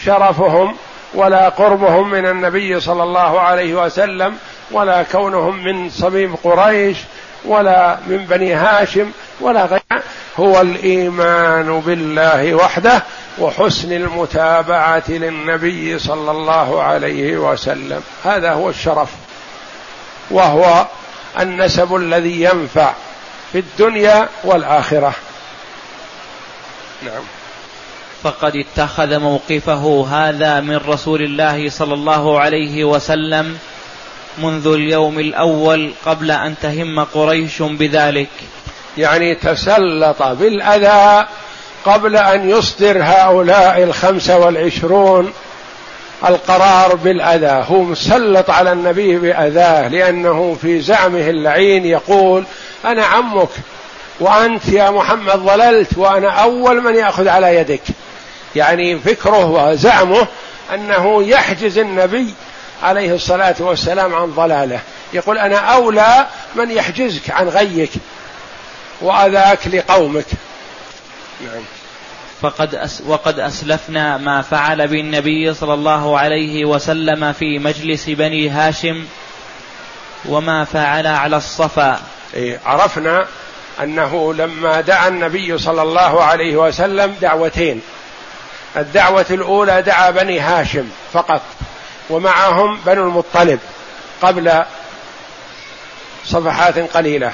[0.05, 0.77] شرفهم
[1.14, 4.38] ولا قربهم من النبي صلى الله عليه وسلم
[4.70, 6.99] ولا كونهم من صميم قريش
[7.44, 9.83] ولا من بني هاشم ولا غير
[10.37, 13.02] هو الإيمان بالله وحده
[13.38, 18.02] وحسن المتابعة للنبي صلى الله عليه وسلم.
[18.24, 19.09] هذا هو الشرف.
[20.30, 20.87] وهو
[21.40, 22.92] النسب الذي ينفع
[23.52, 25.14] في الدنيا والآخرة.
[27.02, 27.22] نعم.
[28.22, 33.59] فقد اتخذ موقفه هذا من رسول الله صلى الله عليه وسلم
[34.38, 38.29] منذ اليوم الأول قبل أن تهم قريش بذلك.
[38.99, 41.27] يعني تسلط بالأذى
[41.85, 45.33] قبل أن يصدر هؤلاء الخمسه والعشرون
[46.29, 47.64] القرار بالأذى.
[47.68, 52.44] هو مسلط على النبي بأذاه لأنه في زعمه اللعين يقول
[52.85, 53.49] أنا عمك
[54.20, 57.83] وأنت يا محمد ضللت وأنا أول من يأخذ على يدك.
[58.57, 60.27] يعني فكره وزعمه
[60.75, 62.35] أنه يحجز النبي
[62.85, 64.81] عليه الصلاة والسلام عن ضلاله.
[65.12, 67.90] يقول أنا أولى من يحجزك عن غيك
[69.01, 70.27] وأذاك لقومك.
[71.40, 71.62] نعم.
[72.42, 79.05] فقد أس وقد أسلفنا ما فعل بالنبي صلى الله عليه وسلم في مجلس بني هاشم
[80.25, 82.01] وما فعل على الصفا.
[82.35, 83.27] إيه عرفنا
[83.83, 87.81] أنه لما دعا النبي صلى الله عليه وسلم دعوتين.
[88.77, 91.42] الدعوة الأولى دعا بني هاشم فقط.
[92.10, 93.58] ومعهم بنو المطلب
[94.22, 94.62] قبل
[96.24, 97.32] صفحات قليلة.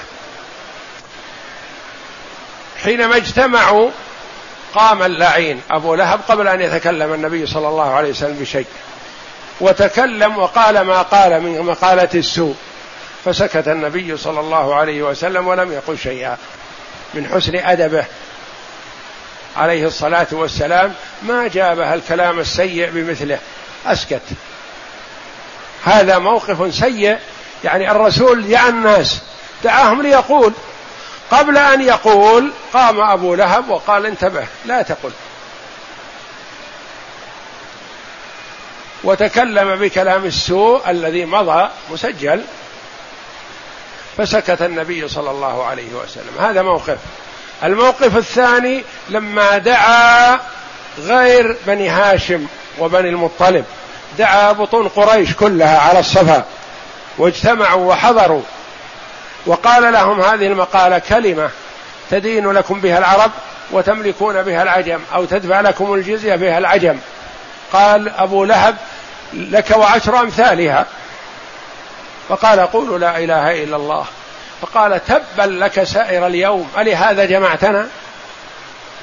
[2.82, 3.90] حينما اجتمعوا
[4.74, 5.60] قام اللعين.
[5.70, 8.66] أبو لهب قبل أن يتكلم النبي صلى الله عليه وسلم بشيء.
[9.60, 12.54] وتكلم وقال ما قال من مقالة السوء.
[13.24, 16.36] فسكت النبي صلى الله عليه وسلم ولم يقل شيئا.
[17.14, 18.04] من حسن أدبه
[19.56, 23.38] عليه الصلاة والسلام ما جابه الكلام السيء بمثله.
[23.86, 24.22] أسكت.
[25.84, 27.18] هذا موقف سيء.
[27.64, 29.20] يعني الرسول دعا الناس
[29.64, 30.52] دعاهم ليقول.
[31.30, 35.10] قبل أن يقول قام أبو لهب وقال انتبه لا تقل.
[39.04, 42.42] وتكلم بكلام السوء الذي مضى مسجل
[44.16, 46.38] فسكت النبي صلى الله عليه وسلم.
[46.40, 46.98] هذا موقف.
[47.64, 50.40] الموقف الثاني لما دعا
[50.98, 52.46] غير بني هاشم
[52.78, 53.64] وبني المطلب.
[54.18, 56.44] دعا بطون قريش كلها على الصفا
[57.18, 58.42] واجتمعوا وحضروا
[59.46, 61.50] وقال لهم هذه المقالة كلمة
[62.10, 63.30] تدين لكم بها العرب
[63.70, 66.98] وتملكون بها العجم أو تدفع لكم الجزية بها العجم.
[67.72, 68.76] قال أبو لهب
[69.32, 70.86] لك وعشر أمثالها.
[72.28, 74.04] فقال قولوا لا إله إلا الله.
[74.62, 77.88] فقال تبا لك سائر اليوم ألهذا جمعتنا؟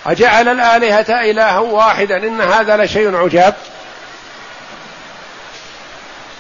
[0.06, 3.56] أجعل الآلهة إلها واحدا إن هذا لشيء عجاب.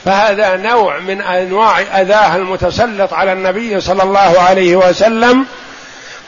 [0.07, 5.45] فهذا نوع من أنواع أذاه المتسلط على النبي صلى الله عليه وسلم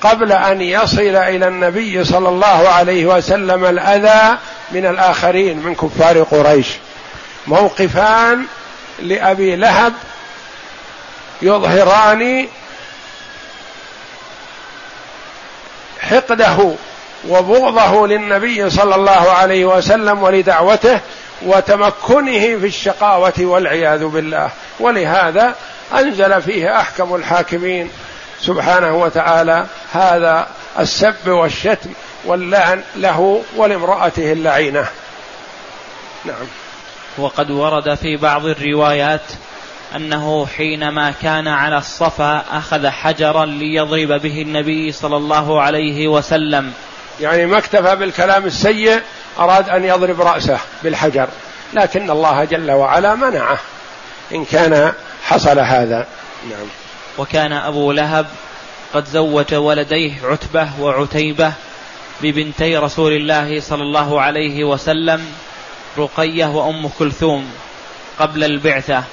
[0.02, 4.38] قبل أن يصل إلى النبي صلى الله عليه وسلم الأذى
[4.72, 6.68] من الآخرين من كفار قريش.
[7.48, 8.46] موقفان
[9.00, 9.94] لأبي لهب
[11.42, 12.48] يظهران
[16.00, 16.72] حقده
[17.30, 21.00] وبغضه للنبي صلى الله عليه وسلم ولدعوته
[21.42, 24.50] وتمكنه في الشقاوة والعياذ بالله.
[24.80, 25.56] ولهذا
[25.94, 27.90] أنزل فيه أحكم الحاكمين
[28.42, 30.48] سبحانه وتعالى هذا
[30.80, 31.90] السب والشتم
[32.26, 34.88] واللعن له ولامرأته اللعينة.
[36.26, 36.48] نعم.
[37.18, 39.22] وقد ورد في بعض الروايات
[39.96, 46.74] أنه حينما كان على الصفا أخذ حجرا ليضرب به النبي صلى الله عليه وسلم.
[47.22, 49.02] يعني ما اكتفى بالكلام السيء
[49.40, 51.28] أراد أن يضرب رأسه بالحجر.
[51.74, 53.60] لكن الله جل وعلا منعه.
[54.32, 54.94] إن كان
[55.24, 56.08] حصل هذا.
[56.50, 56.68] نعم.
[57.18, 58.26] وكان أبو لهب
[58.94, 61.54] قد زوج ولديه عتبة وعتيبة
[62.22, 65.26] ببنتي رسول الله صلى الله عليه وسلم
[65.98, 67.52] رقية وأم كلثوم
[68.20, 69.04] قبل البعثة.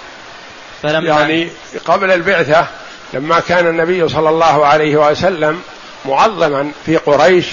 [0.82, 1.48] فلما يعني
[1.84, 2.66] قبل البعثة
[3.12, 5.62] لما كان النبي صلى الله عليه وسلم
[6.06, 7.46] معظما في قريش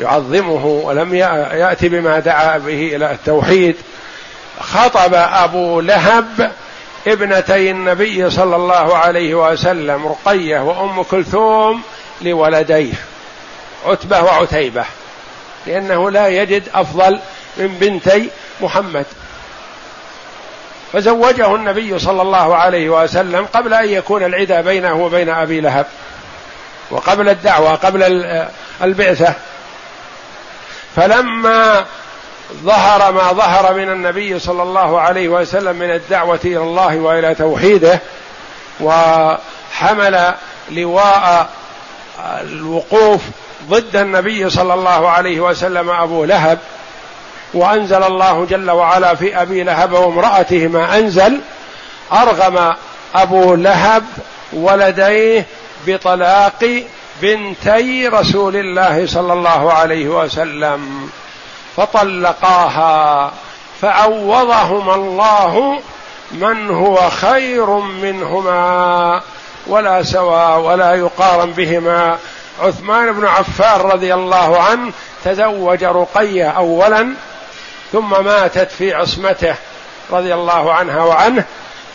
[0.00, 3.76] يعظمه ولم يأتي بما دعا به إلى التوحيد.
[4.60, 6.52] خطب أبو لهب
[7.06, 11.82] ابنتي النبي صلى الله عليه وسلم رقية وأم كلثوم
[12.22, 12.94] لولديه
[13.86, 14.84] عتبة وعتيبة
[15.66, 17.20] لأنه لا يجد أفضل
[17.56, 18.30] من بنتي
[18.60, 19.06] محمد.
[20.92, 25.86] فزوجه النبي صلى الله عليه وسلم قبل أن يكون العدا بينه وبين أبي لهب
[26.90, 28.02] وقبل الدعوة قبل
[28.82, 29.34] البعثة.
[30.96, 31.84] فلما
[32.52, 38.00] ظهر ما ظهر من النبي صلى الله عليه وسلم من الدعوة إلى الله وإلى توحيده
[38.80, 40.34] وحمل
[40.70, 41.48] لواء
[42.40, 43.20] الوقوف
[43.68, 46.58] ضد النبي صلى الله عليه وسلم أبو لهب
[47.54, 51.40] وأنزل الله جل وعلا في أبي لهب وامرأته ما أنزل
[52.12, 52.74] أرغم
[53.14, 54.04] أبو لهب
[54.52, 55.46] ولديه
[55.86, 56.82] بطلاق
[57.22, 61.10] بنتي رسول الله صلى الله عليه وسلم
[61.76, 63.32] فطلقاها
[63.80, 65.78] فعوضهما الله
[66.32, 69.22] من هو خير منهما
[69.66, 72.18] ولا سوى ولا يقارن بهما.
[72.62, 74.92] عثمان بن عفان رضي الله عنه
[75.24, 77.14] تزوج رقية اولا
[77.92, 79.54] ثم ماتت في عصمته
[80.10, 81.44] رضي الله عنها وعنه.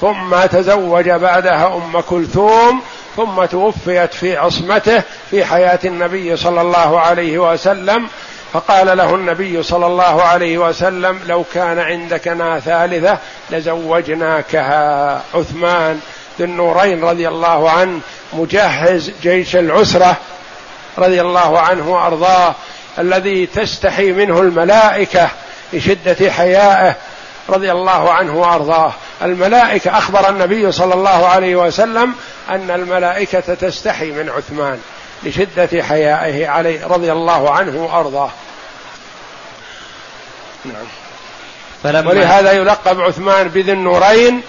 [0.01, 2.81] ثم تزوج بعدها أم كلثوم
[3.15, 8.07] ثم توفيت في عصمته في حياة النبي صلى الله عليه وسلم.
[8.53, 13.17] فقال له النبي صلى الله عليه وسلم لو كان عندك نا ثالثة
[13.51, 15.21] لزوجناكها.
[15.33, 15.99] عثمان
[16.39, 17.99] ذو النورين رضي الله عنه
[18.33, 20.17] مجهز جيش العسرة
[20.97, 22.55] رضي الله عنه وأرضاه
[22.99, 25.29] الذي تستحي منه الملائكة
[25.73, 26.95] لشدة حيائه
[27.49, 28.93] رضي الله عنه وأرضاه.
[29.21, 32.13] الملائكة أخبر النبي صلى الله عليه وسلم
[32.49, 34.79] أن الملائكة تستحي من عثمان
[35.23, 38.29] لشدة حيائه عليه رضي الله عنه وأرضاه.
[40.65, 40.85] نعم.
[41.83, 44.41] فلما ولهذا يلقب عثمان بذي النورين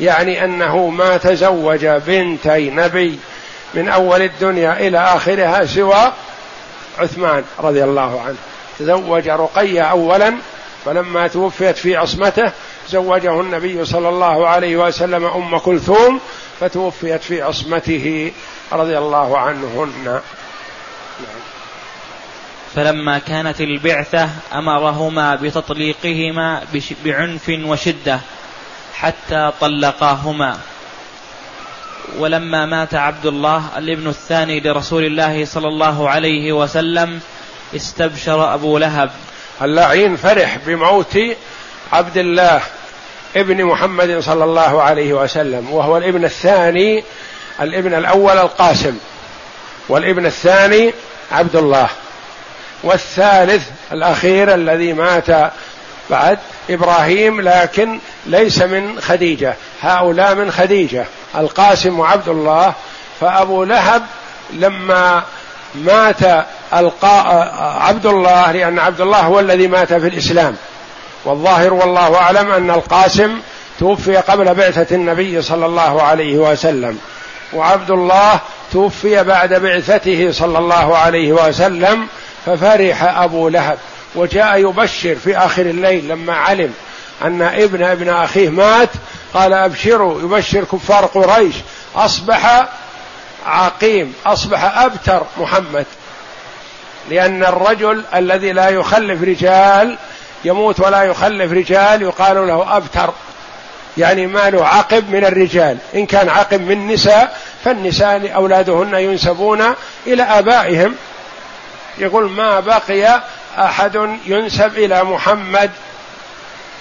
[0.00, 3.18] يعني أنه ما تزوج بنتي نبي
[3.74, 6.12] من أول الدنيا إلى آخرها سوى
[6.98, 8.36] عثمان رضي الله عنه.
[8.78, 10.34] تزوج رقية أولا
[10.84, 12.52] فلما توفيت في عصمته
[12.88, 16.20] زوجه النبي صلى الله عليه وسلم أم كلثوم
[16.60, 18.32] فتوفيت في عصمته
[18.72, 20.20] رضي الله عنهن.
[22.74, 26.62] فلما كانت البعثة أمرهما بتطليقهما
[27.04, 28.20] بعنف وشدة
[28.94, 30.58] حتى طلقاهما.
[32.18, 37.20] ولما مات عبد الله الابن الثاني لرسول الله صلى الله عليه وسلم
[37.76, 39.10] استبشر أبو لهب.
[39.62, 41.18] اللعين فرح بموت
[41.92, 42.60] عبد الله
[43.36, 47.04] ابن محمد صلى الله عليه وسلم وهو الابن الثاني
[47.60, 48.98] الابن الأول القاسم
[49.88, 50.94] والابن الثاني
[51.32, 51.88] عبد الله
[52.82, 55.52] والثالث الأخير الذي مات
[56.10, 56.38] بعد
[56.70, 62.74] إبراهيم لكن ليس من خديجة هؤلاء من خديجة القاسم وعبد الله
[63.20, 64.06] فأبو لهب
[64.52, 65.22] لما
[65.74, 70.56] مات القاء عبد الله لأن عبد الله هو الذي مات في الإسلام.
[71.24, 73.38] والظاهر والله أعلم أن القاسم
[73.78, 76.98] توفي قبل بعثة النبي صلى الله عليه وسلم.
[77.52, 78.40] وعبد الله
[78.72, 82.06] توفي بعد بعثته صلى الله عليه وسلم
[82.46, 83.78] ففرح أبو لهب.
[84.14, 86.72] وجاء يبشر في آخر الليل لما علم
[87.24, 88.90] أن ابن ابن أخيه مات.
[89.34, 91.54] قال أبشروا يبشر كفار قريش.
[91.96, 92.68] أصبح
[93.46, 95.86] عقيم أصبح أبتر محمد.
[97.10, 99.98] لأن الرجل الذي لا يخلف رجال
[100.44, 103.12] يموت ولا يخلف رجال يقال له أبتر.
[103.96, 105.78] يعني ما له عقب من الرجال.
[105.94, 109.74] إن كان عقب من نساء فالنساء أولادهن ينسبون
[110.06, 110.94] إلى آبائهم.
[111.98, 113.22] يقول ما بقي
[113.58, 115.70] أحد ينسب إلى محمد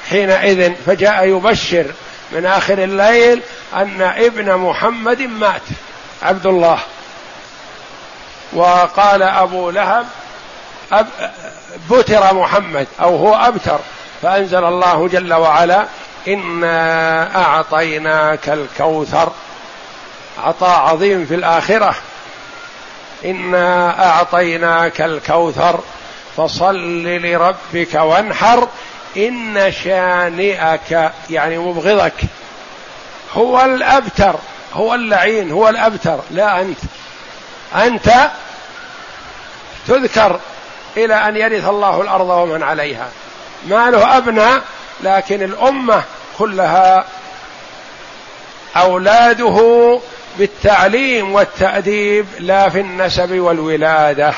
[0.10, 0.74] حينئذ.
[0.86, 1.86] فجاء يبشر
[2.32, 3.42] من آخر الليل
[3.76, 5.62] أن ابن محمد مات.
[6.24, 6.80] عبد الله.
[8.54, 10.06] وقال أبو لهب
[10.92, 11.08] أب
[11.92, 13.80] بتر محمد أو هو أبتر.
[14.22, 15.86] فأنزل الله جل وعلا
[16.28, 19.32] إنا أعطيناك الكوثر.
[20.44, 21.96] عطاء عظيم في الآخرة.
[23.26, 25.80] إنا أعطيناك الكوثر.
[26.38, 28.68] فصل لربك وانحر.
[29.18, 32.14] إن شانئك يعني مبغضك
[33.34, 34.36] هو الأبتر.
[34.74, 36.20] هو اللعين هو الأبتر.
[36.32, 36.80] لا أنت.
[37.76, 38.32] أنت
[39.88, 40.40] تذكر
[40.98, 43.10] إلى أن يرث الله الأرض ومن عليها.
[43.68, 44.62] ما له أبناء
[45.04, 46.04] لكن الأمة
[46.38, 47.06] كلها
[48.78, 50.00] أولاده
[50.38, 54.34] بالتعليم والتأديب لا في النسب والولادة.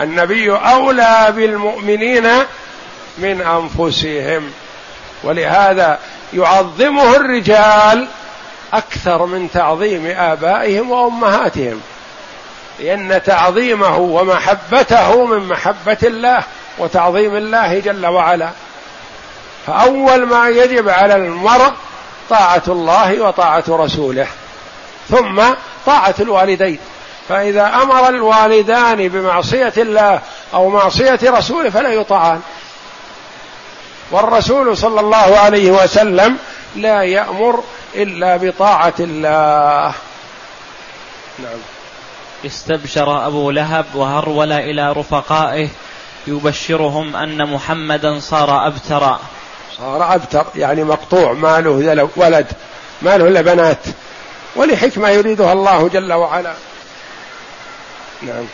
[0.00, 2.26] النبي أولى بالمؤمنين
[3.18, 4.52] من أنفسهم.
[5.22, 5.98] ولهذا
[6.32, 8.08] يعظمه الرجال
[8.72, 11.80] أكثر من تعظيم آبائهم وأمهاتهم
[12.80, 16.42] لأن تعظيمه ومحبته من محبة الله
[16.78, 18.50] وتعظيم الله جل وعلا.
[19.66, 21.72] فأول ما يجب على المرء
[22.30, 24.26] طاعة الله وطاعة رسوله
[25.08, 25.42] ثم
[25.86, 26.78] طاعة الوالدين.
[27.28, 30.20] فإذا أمر الوالدان بمعصية الله
[30.54, 32.40] أو معصية رسوله فلا يطاعان
[34.10, 36.36] والرسول صلى الله عليه وسلم
[36.76, 39.94] لا يأمر إلا بطاعة الله.
[41.38, 41.58] نعم.
[42.46, 45.68] استبشر أبو لهب وهرول إلى رفقائه
[46.26, 49.20] يبشرهم أن محمدا صار ابترا
[49.78, 52.46] صار أبتر يعني مقطوع ما له ولد
[53.02, 53.78] ما له إلا بنات.
[54.56, 56.54] ولحكمة يريدها الله جل وعلا.
[58.22, 58.44] نعم.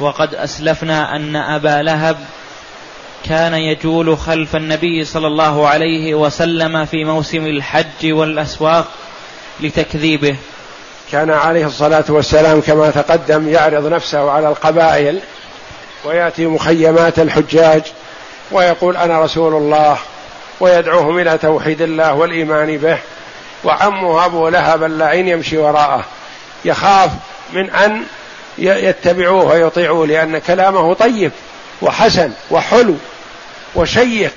[0.00, 2.16] وقد أسلفنا أن أبا لهب
[3.24, 8.88] كان يجول خلف النبي صلى الله عليه وسلم في موسم الحج والأسواق
[9.60, 10.36] لتكذيبه.
[11.12, 15.20] كان عليه الصلاة والسلام كما تقدم يعرض نفسه على القبائل
[16.04, 17.82] ويأتي مخيمات الحجاج
[18.52, 19.98] ويقول أنا رسول الله
[20.60, 22.98] ويدعوهم إلى توحيد الله والإيمان به
[23.64, 26.04] وعمه أبو لهب اللعين يمشي وراءه.
[26.64, 27.10] يخاف
[27.52, 28.02] من أن
[28.58, 31.32] يتبعوه ويطيعوه لأن كلامه طيب.
[31.82, 32.94] وحسن وحلو
[33.74, 34.32] وشيق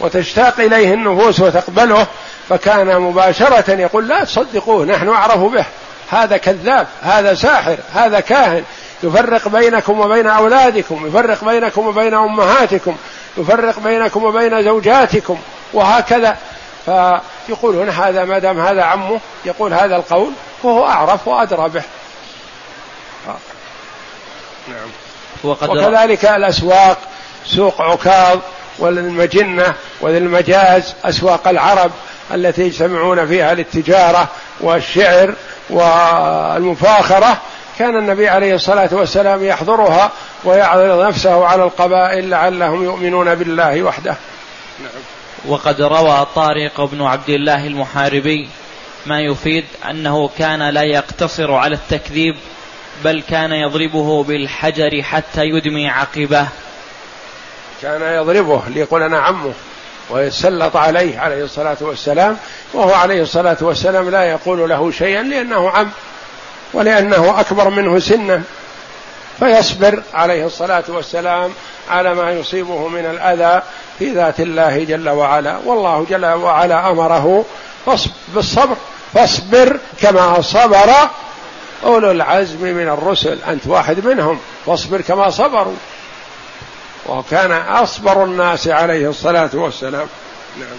[0.00, 2.06] وتشتاق إليه النفوس وتقبله
[2.48, 5.64] فكان مباشرة يقول لا تصدقوه نحن أعرف به
[6.10, 8.64] هذا كذاب هذا ساحر هذا كاهن
[9.02, 12.96] يفرق بينكم وبين أولادكم يفرق بينكم وبين أمهاتكم
[13.36, 15.38] يفرق بينكم وبين زوجاتكم
[15.72, 16.36] وهكذا.
[16.86, 20.32] فيقولون هذا ما دام هذا عمه يقول هذا القول
[20.62, 21.82] وهو أعرف وأدرى به.
[24.68, 25.09] نعم.
[25.44, 26.98] وكذلك الأسواق
[27.46, 28.38] سوق عكاظ
[28.78, 31.90] والمجنة والمجاز أسواق العرب
[32.34, 34.28] التي يجتمعون فيها للتجارة
[34.60, 35.34] والشعر
[35.70, 37.38] والمفاخرة.
[37.78, 40.10] كان النبي عليه الصلاة والسلام يحضرها
[40.44, 44.16] ويعرض نفسه على القبائل لعلهم يؤمنون بالله وحده.
[44.80, 45.02] نعم.
[45.48, 48.48] وقد روى طارق بن عبد الله المحاربي
[49.06, 52.36] ما يفيد أنه كان لا يقتصر على التكذيب
[53.04, 56.46] بل كان يضربه بالحجر حتى يدمي عقبه.
[57.82, 59.52] كان يضربه ليقول أنا عمه
[60.10, 62.36] ويتسلط عليه عليه الصلاة والسلام
[62.72, 65.90] وهو عليه الصلاة والسلام لا يقول له شيئا لأنه عم
[66.72, 68.42] ولأنه أكبر منه سنا
[69.38, 71.52] فيصبر عليه الصلاة والسلام
[71.90, 73.62] على ما يصيبه من الأذى
[73.98, 75.56] في ذات الله جل وعلا.
[75.64, 77.44] والله جل وعلا أمره
[78.34, 78.76] بالصبر
[79.14, 80.90] فاصبر كما صبر
[81.84, 85.76] أولو العزم من الرسل أنت واحد منهم واصبر كما صبروا.
[87.06, 90.06] وكان أصبر الناس عليه الصلاة والسلام.
[90.60, 90.78] نعم.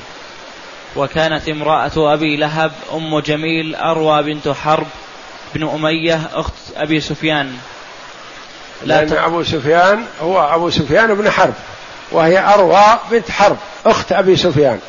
[0.95, 4.87] وكانت امرأة أبي لهب أم جميل أروى بنت حرب
[5.55, 7.57] بن أمية أخت أبي سفيان.
[8.85, 11.53] لا لأن أبو سفيان هو أبو سفيان بن حرب
[12.11, 14.79] وهي أروى بنت حرب أخت أبي سفيان.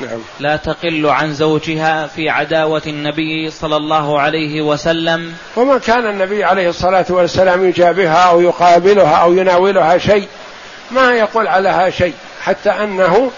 [0.00, 0.20] نعم.
[0.40, 5.34] لا تقل عن زوجها في عداوة النبي صلى الله عليه وسلم.
[5.56, 10.28] وما كان النبي عليه الصلاة والسلام يجابهها أو يقابلها أو يناولها شيء
[10.90, 13.30] ما يقول عليها شيء حتى أنه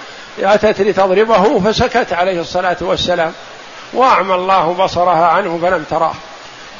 [0.42, 3.32] أتت لتضربه فسكت عليه الصلاة والسلام.
[3.92, 6.14] وأعمى الله بصرها عنه فلم تراه.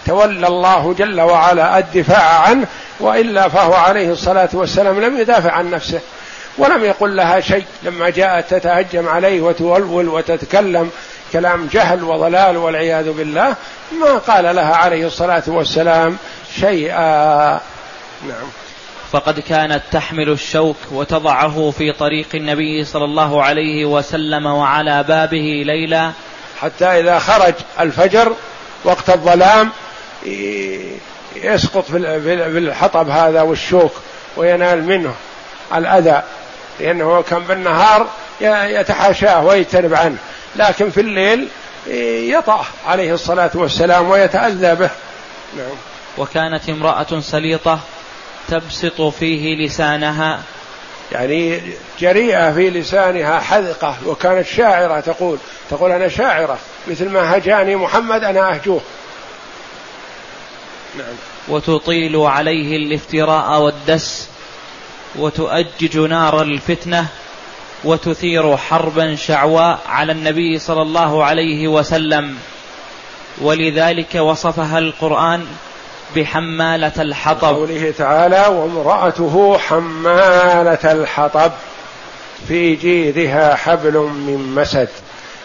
[0.07, 2.67] تولى الله جل وعلا الدفاع عنه
[3.01, 6.01] وإلا فهو عليه الصلاة والسلام لم يدافع عن نفسه.
[6.59, 7.65] ولم يقل لها شيء.
[7.83, 10.91] لما جاءت تتهجم عليه وتولول وتتكلم
[11.33, 13.55] كلام جهل وضلال والعياذ بالله
[14.01, 16.17] ما قال لها عليه الصلاة والسلام
[16.61, 17.61] شيئا.
[18.29, 18.47] نعم.
[19.13, 26.11] فقد كانت تحمل الشوك وتضعه في طريق النبي صلى الله عليه وسلم وعلى بابه ليلا
[26.61, 28.33] حتى إذا خرج الفجر
[28.85, 29.71] وقت الظلام
[31.37, 31.97] يسقط في
[32.59, 33.93] الحطب هذا والشوك
[34.37, 35.15] وينال منه
[35.75, 36.23] الأذى.
[36.81, 38.07] لأنه كان بالنهار
[38.41, 40.17] يتحاشاه ويجتنب عنه.
[40.57, 41.49] لكن في الليل
[42.31, 44.91] يطأ عليه الصلاة والسلام ويتأذى به.
[45.57, 45.77] نعم.
[46.19, 47.81] وكانت امرأة سليطة
[48.49, 50.43] تبسط فيه لسانها.
[51.13, 51.61] يعني
[52.01, 55.39] جريئة في لسانها حذقة وكانت شاعرة تقول
[55.71, 56.59] تقول أنا شاعرة
[56.89, 58.81] مثل ما هجاني محمد أنا أهجوه.
[60.99, 61.15] نعم.
[61.49, 64.29] وتطيل عليه الافتراء والدس.
[65.19, 67.07] وتؤجج نار الفتنة
[67.85, 72.37] وتثير حربا شعواء على النبي صلى الله عليه وسلم.
[73.43, 75.47] ولذلك وصفها القرآن
[76.17, 77.55] بحمالة الحطب.
[77.55, 81.53] قوله تعالى وامرأته حمالة الحطب
[82.49, 84.89] في جيدها حبل من مسد.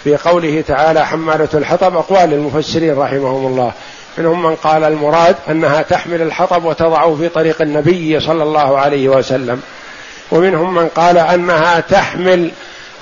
[0.03, 1.95] في قوله تعالى حمالة الحطب.
[1.95, 3.71] أقوال للمفسرين رحمهم الله.
[4.19, 9.61] منهم من قال المراد أنها تحمل الحطب وتضعه في طريق النبي صلى الله عليه وسلم.
[10.31, 12.51] ومنهم من قال أنها تحمل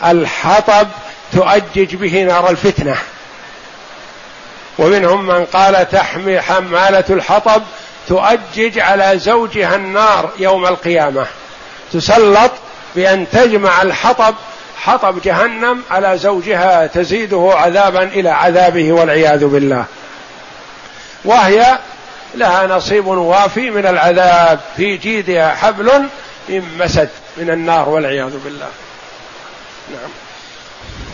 [0.06, 0.88] الحطب
[1.34, 2.96] تؤجج به نار الفتنة.
[4.80, 7.62] ومنهم من قال تحمي حمالة الحطب
[8.08, 11.26] تؤجج على زوجها النار يوم القيامة.
[11.94, 12.52] تسلط
[12.96, 14.36] بأن تجمع الحطب
[14.78, 19.86] حطب جهنم على زوجها تزيده عذابا إلى عذابه والعياذ بالله.
[21.26, 21.80] وهي
[22.36, 26.10] لها نصيب وافي من العذاب في جيدها حبل
[26.50, 28.70] من مسد من النار والعياذ بالله.
[29.92, 30.10] نعم.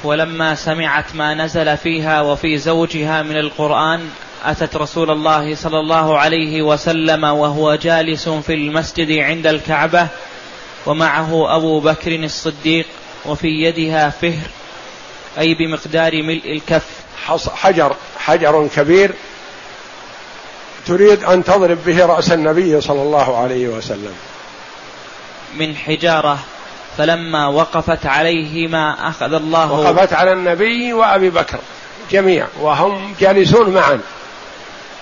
[0.04, 4.10] ولما سمعت ما نزل فيها وفي زوجها من القرآن
[4.46, 10.08] أتت رسول الله صلى الله عليه وسلم وهو جالس في المسجد عند الكعبة
[10.86, 12.86] ومعه أبو بكر الصديق
[13.26, 14.48] وفي يدها فهر
[15.40, 16.86] أي بمقدار ملء الكف.
[17.56, 19.12] حجر حجر كبير
[20.88, 24.14] تريد أن تضرب به رأس النبي صلى الله عليه وسلم.
[25.58, 26.40] من حجارة
[26.98, 31.58] فلما وقفت عليهما أخذ الله وقفت على النبي وأبي بكر
[32.12, 34.00] جميعا وهم جالسون معا.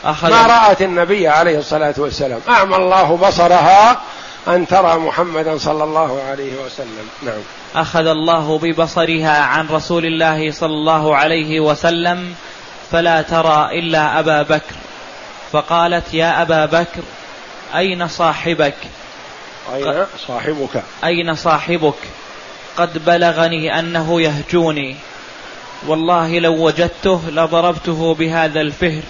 [0.03, 2.39] أخذ ما رأت النبي عليه الصلاة والسلام.
[2.49, 4.01] أعمى الله بصرها
[4.47, 7.09] أن ترى محمدا صلى الله عليه وسلم.
[7.23, 7.41] نعم.
[7.75, 12.35] أخذ الله ببصرها عن رسول الله صلى الله عليه وسلم
[12.91, 14.75] فلا ترى إلا أبا بكر.
[15.51, 17.01] فقالت يا أبا بكر
[17.75, 18.75] أين صاحبك؟
[19.73, 21.95] أين صاحبك؟ أين صاحبك؟
[22.77, 24.95] قد بلغني أنه يهجوني.
[25.87, 29.01] والله لو وجدته لضربته بهذا الفهر.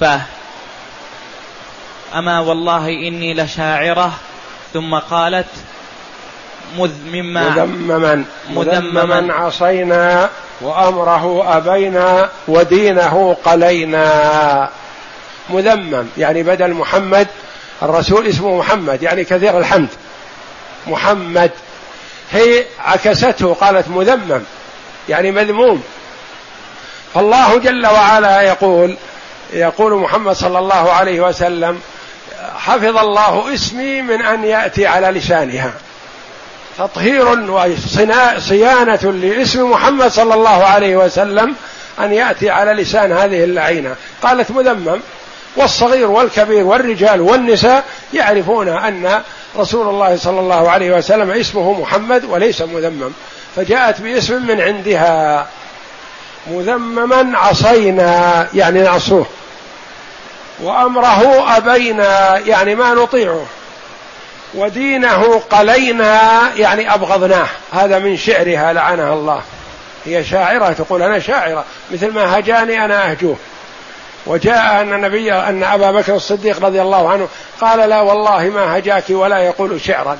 [0.00, 0.20] فاه
[2.14, 4.12] أما والله إني لشاعرة.
[4.72, 5.46] ثم قالت
[6.78, 8.24] مذ مما مذمما.
[8.50, 10.30] مذمما عصينا
[10.60, 14.70] وأمره أبينا ودينه قلينا.
[15.50, 17.26] مذمم يعني بدل محمد
[17.82, 19.88] الرسول اسمه محمد يعني كثير الحمد.
[20.86, 21.50] محمد.
[22.32, 24.42] هي عكسته قالت مذمم
[25.08, 25.82] يعني مذموم.
[27.14, 28.96] فالله جل وعلا يقول
[29.52, 31.80] يقول محمد صلى الله عليه وسلم
[32.56, 35.72] حفظ الله اسمي من أن يأتي على لسانها.
[36.78, 41.54] تطهير وصيانه لاسم محمد صلى الله عليه وسلم
[42.00, 43.96] أن يأتي على لسان هذه اللعينة.
[44.22, 45.00] قالت مذمم.
[45.56, 47.84] والصغير والكبير والرجال والنساء
[48.14, 49.22] يعرفون أن
[49.56, 53.12] رسول الله صلى الله عليه وسلم اسمه محمد وليس مذمم
[53.56, 55.46] فجاءت باسم من عندها.
[56.46, 59.26] مذمما عصينا يعني نعصوه.
[60.62, 63.46] وأمره أبينا يعني ما نطيعه.
[64.54, 67.48] ودينه قلينا يعني أبغضناه.
[67.72, 69.40] هذا من شعرها لعنها الله.
[70.04, 71.64] هي شاعرة تقول أنا شاعرة.
[71.92, 73.36] مثل ما هجاني أنا أهجوه.
[74.26, 77.28] وجاء أن النبي أن أبا بكر الصديق رضي الله عنه
[77.60, 80.18] قال لا والله ما هجاك ولا يقول شعرا.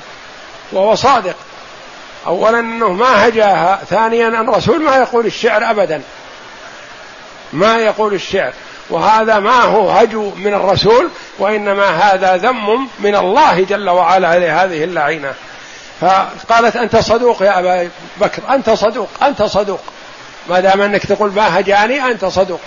[0.71, 1.35] وهو صادق.
[2.27, 6.01] أولا أنه ما هجاها ثانيا أن الرسول ما يقول الشعر أبدا.
[7.53, 8.53] ما يقول الشعر.
[8.89, 15.33] وهذا ما هو هجو من الرسول وإنما هذا ذم من الله جل وعلا لهذه اللعينة.
[16.01, 17.89] فقالت أنت صدوق يا أبا
[18.21, 19.81] بكر أنت صدوق أنت صدوق.
[20.49, 22.59] ما دام أنك تقول ما هجاني أنت صدوق.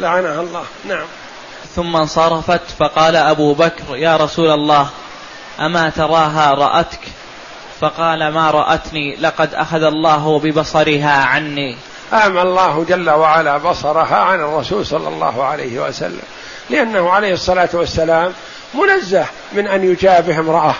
[0.00, 0.64] لعنها الله.
[0.88, 1.04] نعم.
[1.76, 4.88] ثم انصرفت فقال أبو بكر يا رسول الله
[5.60, 7.00] أما تراها رأتك؟
[7.80, 11.76] فقال ما رأتني لقد أخذ الله ببصرها عني.
[12.12, 16.22] أعمى الله جل وعلا بصرها عن الرسول صلى الله عليه وسلم
[16.70, 18.32] لأنه عليه الصلاة والسلام
[18.74, 20.74] منزه من أن يجابه امرأة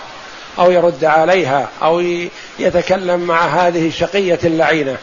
[0.59, 1.99] أو يرد عليها أو
[2.59, 4.97] يتكلم مع هذه الشقية اللعينة.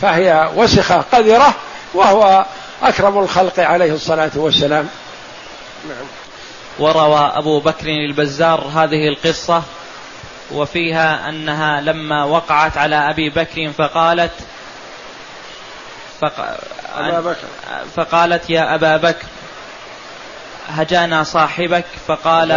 [0.00, 1.54] فهي وسخة قذرة
[1.94, 2.44] وهو
[2.82, 4.88] أكرم الخلق عليه الصلاة والسلام.
[5.88, 6.06] نعم.
[6.78, 9.62] وروى أبو بكر البزار هذه القصة
[10.50, 14.32] وفيها أنها لما وقعت على أبي بكر فقالت
[16.20, 16.58] فق...
[16.96, 17.46] أبا بكر.
[17.96, 19.26] فقالت يا أبا بكر
[20.68, 22.52] هجانا صاحبك فقال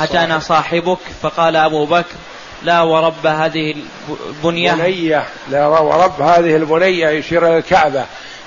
[0.00, 0.98] هجانا صاحبك.
[1.22, 2.14] فقال أبو بكر
[2.62, 3.74] لا ورب هذه
[4.28, 8.04] البنية بنية لا ورب هذه البنية يشير إلى الكعبة.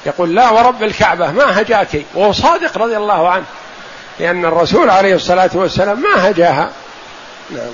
[0.08, 2.01] يقول لا ورب الكعبة ما هجاك.
[2.16, 3.45] وهو صادق رضي الله عنه.
[4.20, 6.72] لأن الرسول عليه الصلاة والسلام ما هجاها.
[7.49, 7.72] نعم.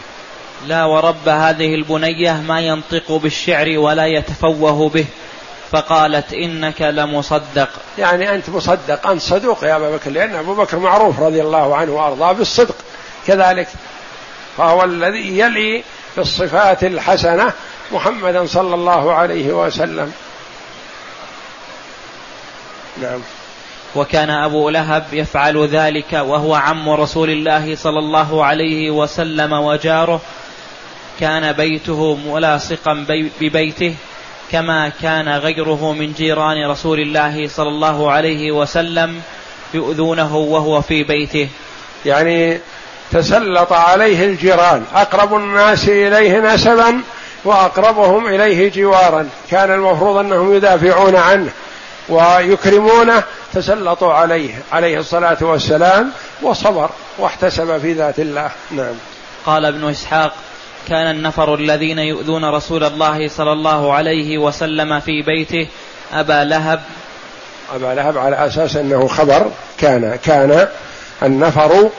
[0.68, 5.06] لا ورب هذه البنية ما ينطق بالشعر ولا يتفوه به.
[5.72, 7.70] فقالت إنك لمصدق.
[7.98, 9.08] يعني أنت مصدق.
[9.08, 10.12] أنت صدوق يا أبا بكر.
[10.12, 12.76] لأن أبو بكر معروف رضي الله عنه وأرضاه بالصدق.
[13.28, 13.68] كذلك
[14.58, 15.84] فهو الذي يلي
[16.18, 17.52] بالصفات الحسنة
[17.92, 20.14] محمدا صلى الله عليه وسلم.
[23.02, 23.20] نعم.
[23.96, 30.22] وكان أبو لهب يفعل ذلك وهو عم رسول الله صلى الله عليه وسلم وجاره.
[31.20, 33.06] كان بيته ملاصقا
[33.42, 33.96] ببيته
[34.52, 39.22] كما كان غيره من جيران رسول الله صلى الله عليه وسلم
[39.74, 41.50] يؤذونه وهو في بيته.
[42.06, 42.60] يعني
[43.12, 47.02] تسلط عليه الجيران أقرب الناس إليه نسبا
[47.46, 49.30] وأقربهم إليه جوارا.
[49.52, 51.52] كان المفروض أنهم يدافعون عنه.
[52.10, 53.24] ويكرمونه
[53.54, 58.52] تسلطوا عليه عليه الصلاة والسلام وصبر واحتسب في ذات الله.
[58.72, 58.96] نعم.
[59.46, 60.34] قال ابن إسحاق
[60.88, 65.68] كان النفر الذين يؤذون رسول الله صلى الله عليه وسلم في بيته
[66.14, 66.82] أبا لهب.
[67.76, 70.68] أبا لهب على أساس أنه خبر كان كان
[71.24, 71.90] النفر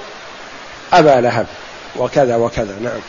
[0.93, 1.47] أبا لهب
[1.97, 2.77] وكذا وكذا.
[2.83, 3.01] نعم.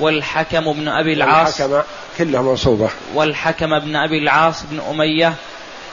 [0.00, 1.60] والحكم بن أبي العاص.
[1.60, 1.82] الحكم
[2.18, 5.34] كلها منصوبة والحكم بن أبي العاص بن أمية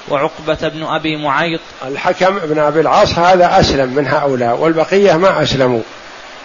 [0.10, 1.60] وعقبة بن أبي معيط.
[1.86, 5.82] الحكم بن أبي العاص هذا أسلم من هؤلاء والبقية ما أسلموا.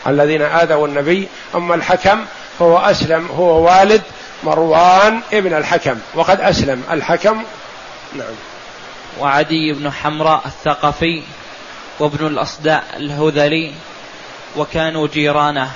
[0.07, 2.25] الذين آذوا النبي أما الحكم
[2.63, 4.03] هو أسلم هو والد
[4.45, 6.83] مروان ابن الحكم وقد أسلم.
[6.91, 7.43] الحكم
[8.17, 8.35] نعم.
[9.21, 11.23] وعدي بن حمراء الثقفي
[12.01, 13.73] وابن الأصداء الهذلي
[14.57, 15.71] وكانوا جيرانه.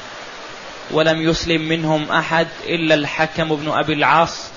[0.90, 4.53] ولم يسلم منهم أحد إلا الحكم بن أبي العاص.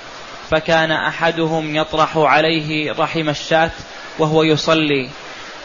[0.51, 3.71] فكان أحدهم يطرح عليه رحم الشاة
[4.19, 5.09] وهو يصلي.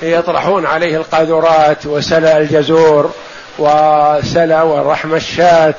[0.02, 3.10] يطرحون عليه القاذورات وسلى الجزور
[3.58, 5.74] وسلى ورحم الشاة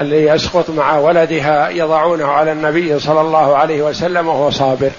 [0.00, 4.90] اللي يسقط مع ولدها يضعونه على النبي صلى الله عليه وسلم وهو صابر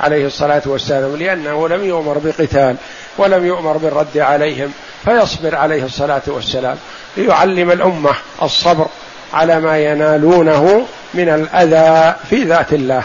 [0.00, 2.76] عليه الصلاة والسلام لأنه لم يؤمر بقتال
[3.18, 4.72] ولم يؤمر بالرد عليهم
[5.04, 6.76] فيصبر عليه الصلاة والسلام.
[7.16, 8.10] ليعلم الأمة
[8.42, 8.86] الصبر
[9.34, 13.02] على ما ينالونه من الأذى في ذات الله.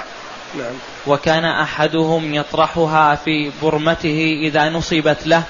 [0.57, 0.73] نعم.
[1.07, 5.43] وكان أحدهم يطرحها في برمته إذا نصبت له.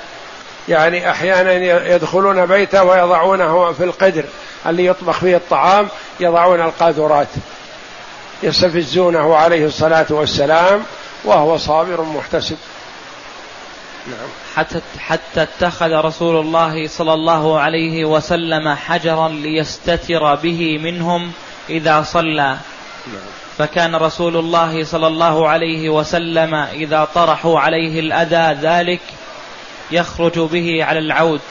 [0.69, 1.53] يعني أحيانا
[1.95, 4.23] يدخلون بيته ويضعونه في القدر
[4.67, 5.88] اللي يطبخ فيه الطعام
[6.19, 7.27] يضعون القاذورات.
[8.43, 10.84] يستفزونه عليه الصلاة والسلام
[11.23, 12.57] وهو صابر محتسب.
[14.55, 21.32] حتى حتى اتخذ رسول الله صلى الله عليه وسلم حجرا ليستتر به منهم
[21.70, 22.57] إذا صلى.
[23.07, 23.30] نعم.
[23.57, 29.01] فكان رسول الله صلى الله عليه وسلم إذا طرحوا عليه الأذى ذلك
[29.91, 31.41] يخرج به على العود.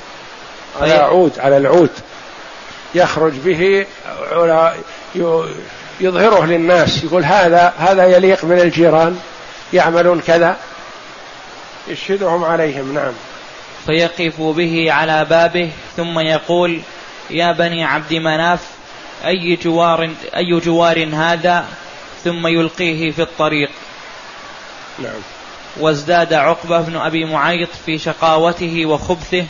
[0.80, 1.90] على عود على العود.
[2.94, 3.86] يخرج به
[6.00, 9.20] يظهره للناس يقول هذا هذا يليق من الجيران
[9.72, 10.56] يعملون كذا.
[11.88, 13.12] يشهدهم عليهم نعم.
[13.86, 16.80] فيقف به على بابه ثم يقول
[17.30, 18.60] يا بني عبد مناف
[19.24, 21.64] أي جوار أي جوار هذا؟
[22.24, 23.70] ثم يلقيه في الطريق.
[24.98, 25.20] نعم.
[25.80, 29.44] وازداد عقبة بن أبي معيط في شقاوته وخبثه.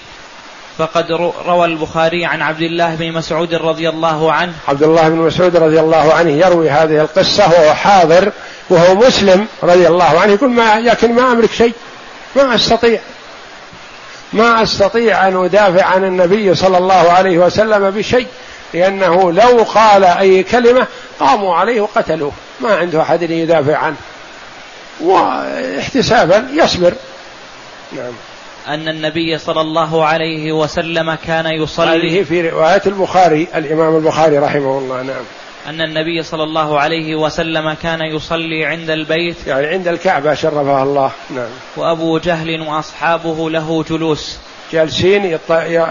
[0.78, 1.12] فقد
[1.46, 4.52] روى البخاري عن عبد الله بن مسعود رضي الله عنه.
[4.68, 8.32] عبد الله بن مسعود رضي الله عنه يروي هذه القصة وهو حاضر
[8.70, 11.72] وهو مسلم رضي الله عنه يقول ما لكن ما أملك شيء.
[12.44, 13.00] ما أستطيع.
[14.32, 18.26] ما أستطيع أن أدافع عن النبي صلى الله عليه وسلم بشيء
[18.74, 20.86] لأنه لو قال أي كلمة
[21.20, 22.32] قاموا عليه وقتلوه.
[22.60, 23.96] ما عنده أحد يدافع عنه.
[25.00, 26.92] واحتسابا يصبر.
[27.92, 28.12] نعم.
[28.68, 32.20] أن النبي صلى الله عليه وسلم كان يصلي.
[32.20, 35.02] هذه في رواية البخاري الإمام البخاري رحمه الله.
[35.02, 35.24] نعم.
[35.66, 41.10] أن النبي صلى الله عليه وسلم كان يصلي عند البيت يعني عند الكعبة شرفها الله.
[41.30, 41.50] نعم.
[41.76, 44.38] وأبو جهل وأصحابه له جلوس.
[44.72, 45.38] جالسين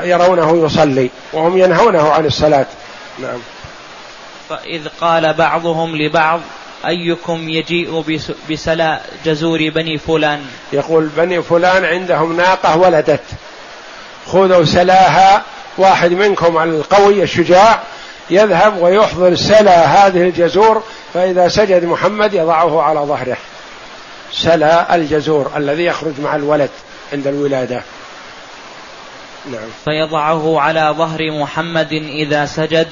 [0.04, 2.66] يرونه يصلي وهم ينهونه عن الصلاة.
[3.20, 3.40] نعم.
[4.50, 6.42] فإذ قال بعضهم لبعض
[6.88, 13.24] أيكم يجيء بسلا جزور بني فلان؟ يقول بني فلان عندهم ناقة ولدت.
[14.28, 15.44] خذوا سلاها
[15.78, 17.80] واحد منكم القوي الشجاع
[18.30, 23.38] يذهب ويحضر سلا هذه الجزور فإذا سجد محمد يضعه على ظهره.
[24.32, 26.70] سلا الجزور الذي يخرج مع الولد
[27.14, 27.82] عند الولادة.
[29.52, 29.70] نعم.
[29.86, 32.88] فيضعه على ظهر محمد إذا سجد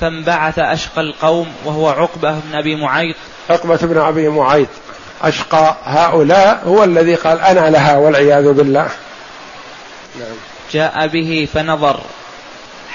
[0.00, 3.16] فانبعث أشقى القوم وهو عقبة بن أبي معيط.
[3.50, 4.68] عقبة بن أبي معيط.
[5.22, 8.88] أشقى هؤلاء هو الذي قال أنا لها والعياذ بالله.
[10.18, 10.36] نعم.
[10.72, 12.00] جاء به فنظر.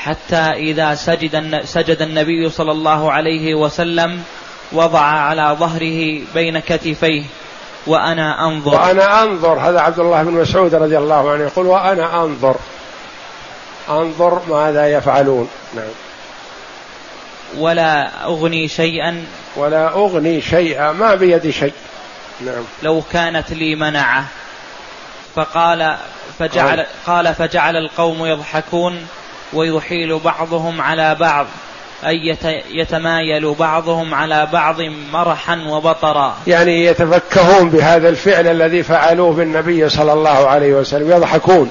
[0.06, 4.24] حتى إذا سجد سجد النبي صلى الله عليه وسلم
[4.72, 7.24] وضع على ظهره بين كتفيه
[7.88, 8.74] وأنا أنظر.
[8.74, 9.60] وأنا أنظر.
[9.60, 12.56] هذا عبد الله بن مسعود رضي الله عنه يقول وأنا أنظر.
[13.89, 15.49] أنظر ماذا يفعلون.
[15.76, 15.86] نعم.
[17.58, 19.26] ولا أغني شيئا.
[19.56, 20.91] ولا أغني شيئا.
[20.91, 21.74] ما بيدي شيء.
[22.41, 22.64] نعم.
[22.84, 24.26] لو كانت لي منعة.
[25.36, 25.97] فقال
[26.39, 29.08] فجعل قال فجعل القوم يضحكون.
[29.54, 31.46] ويحيل بعضهم على بعض
[32.06, 32.38] أي
[32.72, 34.82] يتمايل بعضهم على بعض
[35.14, 36.38] مرحا وبطرا.
[36.48, 41.70] يعني يتفكهون بهذا الفعل الذي فعلوه بالنبي صلى الله عليه وسلم يضحكون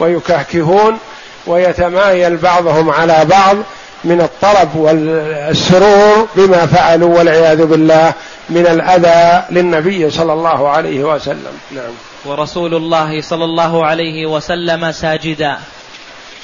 [0.00, 0.98] ويكهكهون
[1.46, 3.56] ويتمايل بعضهم على بعض
[4.04, 8.12] من الطلب والسرور بما فعلوا والعياذ بالله
[8.48, 11.58] من الأذى للنبي صلى الله عليه وسلم.
[11.74, 11.92] نعم.
[12.24, 15.58] ورسول الله صلى الله عليه وسلم ساجدا.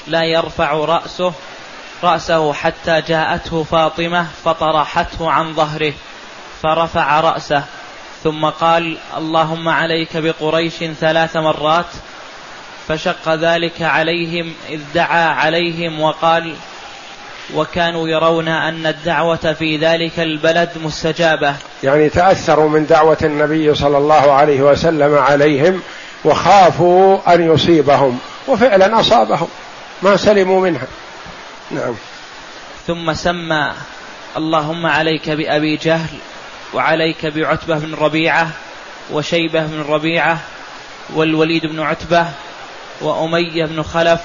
[0.07, 1.33] لا يرفع رأسه
[2.03, 5.93] رأسه حتى جاءته فاطمة فطرحته عن ظهره
[6.63, 7.65] فرفع رأسه
[8.25, 11.87] ثم قال اللهم عليك بقريش ثلاث مرات
[12.89, 16.55] فشق ذلك عليهم إذ دعا عليهم وقال
[17.55, 24.33] وكانوا يرون أن الدعوة في ذلك البلد مستجابة يعني تأثروا من دعوة النبي صلى الله
[24.33, 25.83] عليه وسلم عليهم
[26.25, 29.49] وخافوا أن يصيبهم وفعلا أصابهم.
[30.03, 30.87] ما سلموا منها.
[31.71, 31.95] نعم.
[32.87, 33.73] ثم سمى
[34.37, 36.19] اللهم عليك بأبي جهل
[36.75, 38.51] وعليك بعتبة بن ربيعة
[39.13, 40.39] وشيبة بن ربيعة
[41.15, 42.27] والوليد بن عتبة
[43.01, 44.21] وأمية بن خلف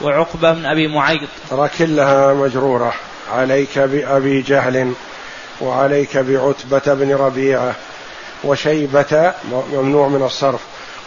[0.00, 1.28] وعقبة بن أبي معيط.
[1.50, 2.94] ترى كلها مجرورة.
[3.32, 4.92] عليك بأبي جهل
[5.60, 7.74] وعليك بعتبة بن ربيعة
[8.44, 9.34] وشيبة
[9.72, 10.60] ممنوع من الصرف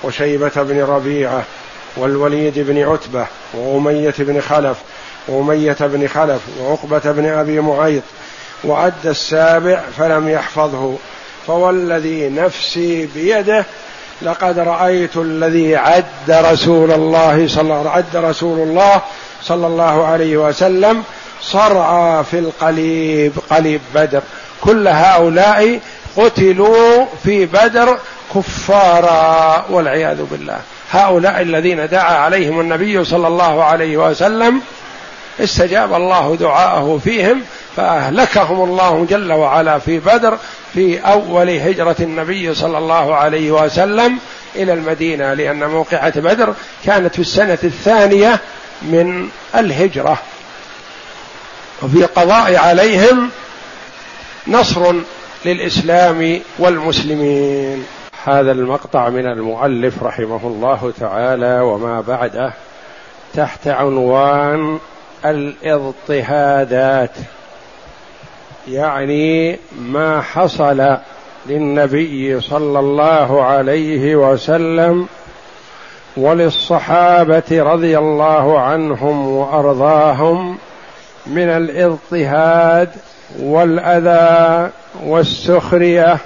[0.04, 1.44] وشيبة بن ربيعة
[1.98, 4.78] والوليد بن عتبة وأمية بن خلف
[5.28, 8.04] وأمية بن خلف وعقبة بن أبي معيط
[8.64, 10.96] وعد السابع فلم يحفظه.
[11.48, 13.66] فوالذي نفسي بيده
[14.22, 19.02] لقد رأيت الذي عد رسول الله صلى عد رسول الله
[19.44, 21.04] صلى الله عليه وسلم
[21.42, 24.22] صرعى في القليب قليب بدر.
[24.62, 25.80] كل هؤلاء
[26.18, 27.98] قتلوا في بدر
[28.36, 30.60] كفارا والعياذ بالله.
[30.92, 34.62] هؤلاء الذين دعا عليهم النبي صلى الله عليه وسلم
[35.40, 37.42] استجاب الله دعاءه فيهم
[37.76, 40.38] فأهلكهم الله جل وعلا في بدر
[40.74, 44.18] في أول هجرة النبي صلى الله عليه وسلم
[44.56, 46.54] إلى المدينة لأن موقعة بدر
[46.86, 48.40] كانت في السنة الثانية
[48.82, 50.20] من الهجرة.
[51.82, 53.30] وفي قضاء عليهم
[54.48, 54.94] نصر
[55.46, 57.86] للإسلام والمسلمين.
[58.24, 62.54] هذا المقطع من المؤلف رحمه الله تعالى وما بعده
[63.34, 64.80] تحت عنوان
[65.26, 67.12] الاضطهادات
[68.68, 70.98] يعني ما حصل
[71.46, 75.08] للنبي صلى الله عليه وسلم
[76.18, 80.58] وللصحابة رضي الله عنهم وأرضاهم
[81.28, 82.90] من الاضطهاد
[83.40, 84.72] والأذى
[85.06, 86.18] والسخرية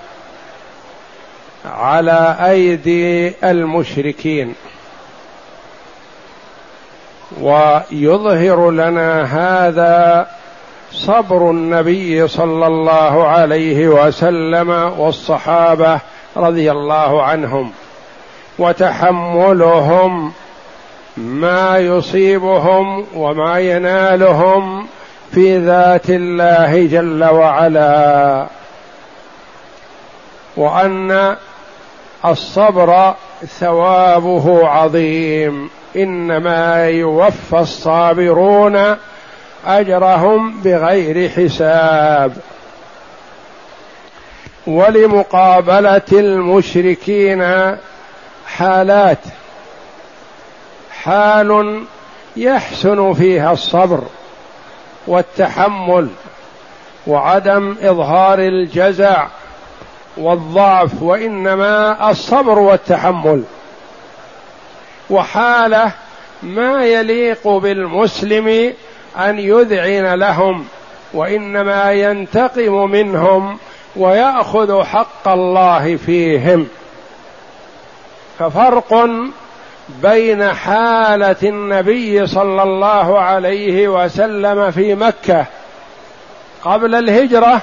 [1.65, 4.55] على أيدي المشركين.
[7.41, 10.27] ويظهر لنا هذا
[10.91, 15.99] صبر النبي صلى الله عليه وسلم والصحابة
[16.37, 17.71] رضي الله عنهم
[18.59, 20.31] وتحملهم
[21.17, 24.87] ما يصيبهم وما ينالهم
[25.31, 28.47] في ذات الله جل وعلا.
[30.57, 31.35] وأن
[32.25, 33.13] الصبر
[33.59, 35.69] ثوابه عظيم.
[35.95, 38.95] إنما يوفى الصابرون
[39.65, 42.33] أجرهم بغير حساب.
[44.67, 47.75] ولمقابلة المشركين
[48.47, 49.19] حالات.
[51.03, 51.83] حال
[52.35, 54.03] يحسن فيها الصبر
[55.07, 56.07] والتحمل
[57.07, 59.27] وعدم إظهار الجزع
[60.17, 63.43] والضعف وإنما الصبر والتحمل.
[65.09, 65.91] وحالة
[66.43, 68.73] ما يليق بالمسلم
[69.17, 70.65] أن يذعن لهم
[71.13, 73.57] وإنما ينتقم منهم
[73.95, 76.67] ويأخذ حق الله فيهم.
[78.39, 79.09] ففرق
[79.89, 85.45] بين حالة النبي صلى الله عليه وسلم في مكة
[86.63, 87.61] قبل الهجرة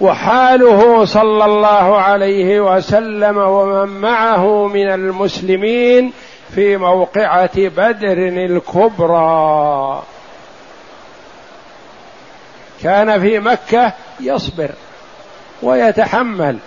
[0.00, 6.12] وحاله صلى الله عليه وسلم ومن معه من المسلمين
[6.54, 10.02] في موقعة بدر الكبرى.
[12.82, 14.70] كان في مكة يصبر
[15.62, 16.58] ويتحمل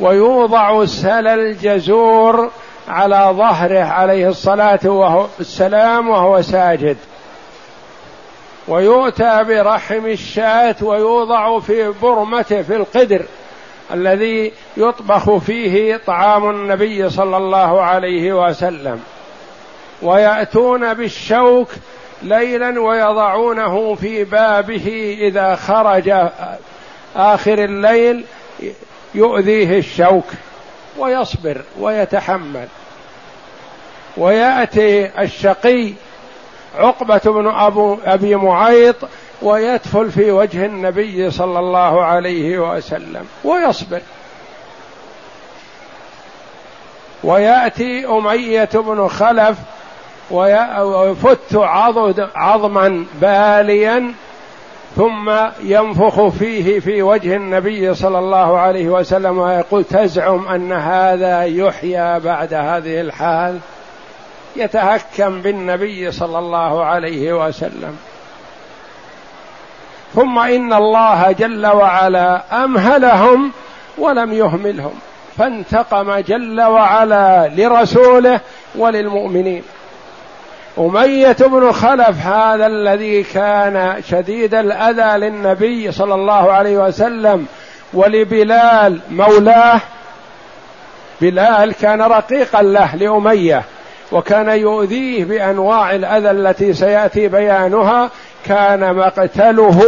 [0.00, 2.50] ويوضع سل الجزور
[2.88, 6.96] على ظهره عليه الصلاة والسلام وهو ساجد.
[8.68, 13.22] ويؤتى برحم الشاة ويوضع في برمته في القدر
[13.92, 19.00] الذي يطبخ فيه طعام النبي صلى الله عليه وسلم.
[20.02, 21.68] ويأتون بالشوك
[22.22, 26.12] ليلا ويضعونه في بابه إذا خرج
[27.16, 28.24] آخر الليل
[29.14, 30.24] يؤذيه الشوك
[30.98, 32.68] ويصبر ويتحمل.
[34.16, 35.92] ويأتي الشقي
[36.78, 38.96] عقبة بن ابو أبي معيط
[39.42, 44.00] ويدفل في وجه النبي صلى الله عليه وسلم ويصبر.
[47.24, 49.58] ويأتي أمية بن خلف
[50.30, 51.56] ويفت
[52.34, 54.12] عظما باليا
[54.96, 62.20] ثم ينفخ فيه في وجه النبي صلى الله عليه وسلم ويقول تزعم أن هذا يحيى
[62.20, 63.58] بعد هذه الحال
[64.56, 67.96] يتهكم بالنبي صلى الله عليه وسلم.
[70.14, 73.52] ثم إن الله جل وعلا أمهلهم
[73.98, 74.94] ولم يهملهم
[75.38, 78.40] فانتقم جل وعلا لرسوله
[78.74, 79.62] وللمؤمنين.
[80.78, 87.46] أمية بن خلف هذا الذي كان شديد الأذى للنبي صلى الله عليه وسلم
[87.92, 89.80] ولبلال مولاه
[91.20, 93.62] بلال كان رقيقا له لأمية.
[94.14, 98.10] وكان يؤذيه بأنواع الأذى التي سيأتي بيانها
[98.46, 99.80] كان مقتله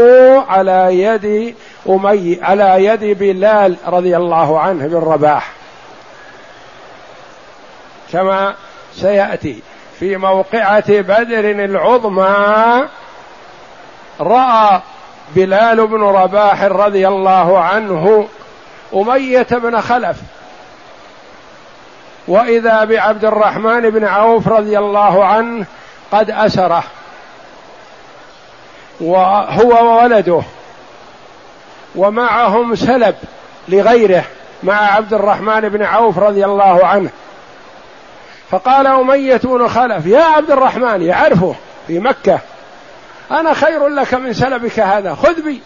[0.49, 1.55] على يد
[1.89, 5.53] أمي على يد بلال رضي الله عنه بن رباح
[8.13, 8.55] كما
[8.95, 9.61] سيأتي
[9.99, 12.85] في موقعة بدر العظمى
[14.21, 14.81] رأى
[15.37, 18.29] بلال بن رباح رضي الله عنه
[18.95, 20.17] أمية بن خلف
[22.29, 25.67] وإذا بعبد الرحمن بن عوف رضي الله عنه
[26.13, 26.85] قد أسره.
[29.01, 30.43] وهو وولده.
[31.97, 33.15] ومعهم سلب
[33.69, 34.25] لغيره
[34.63, 37.11] مع عبد الرحمن بن عوف رضي الله عنه.
[38.51, 41.55] فقال أمية بن خلف يا عبد الرحمن يعرفه
[41.87, 42.41] في مكة.
[43.31, 45.15] أنا خير لك من سلبك هذا.
[45.15, 45.63] خذ بي.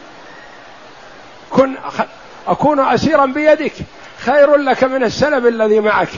[1.50, 1.74] كن
[2.48, 3.72] أكون أسيرا بيدك.
[4.24, 6.08] خير لك من السلب الذي معك.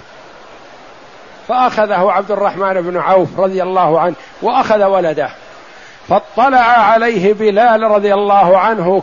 [1.53, 5.29] فأخذه عبد الرحمن بن عوف رضي الله عنه وأخذ ولده.
[6.09, 9.03] فاطلع عليه بلال رضي الله عنه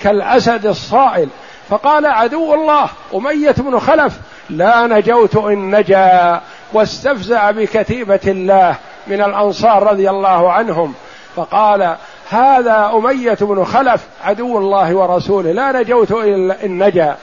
[0.00, 1.28] كالأسد الصائل.
[1.68, 4.18] فقال عدو الله أمية بن خلف
[4.50, 6.40] لا نجوت إن نجا
[6.72, 10.94] واستفزع بكتيبة الله من الأنصار رضي الله عنهم.
[11.36, 11.96] فقال
[12.30, 17.16] هذا أمية بن خلف عدو الله ورسوله لا نجوت إلا إن نجا.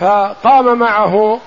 [0.00, 1.40] فقام معه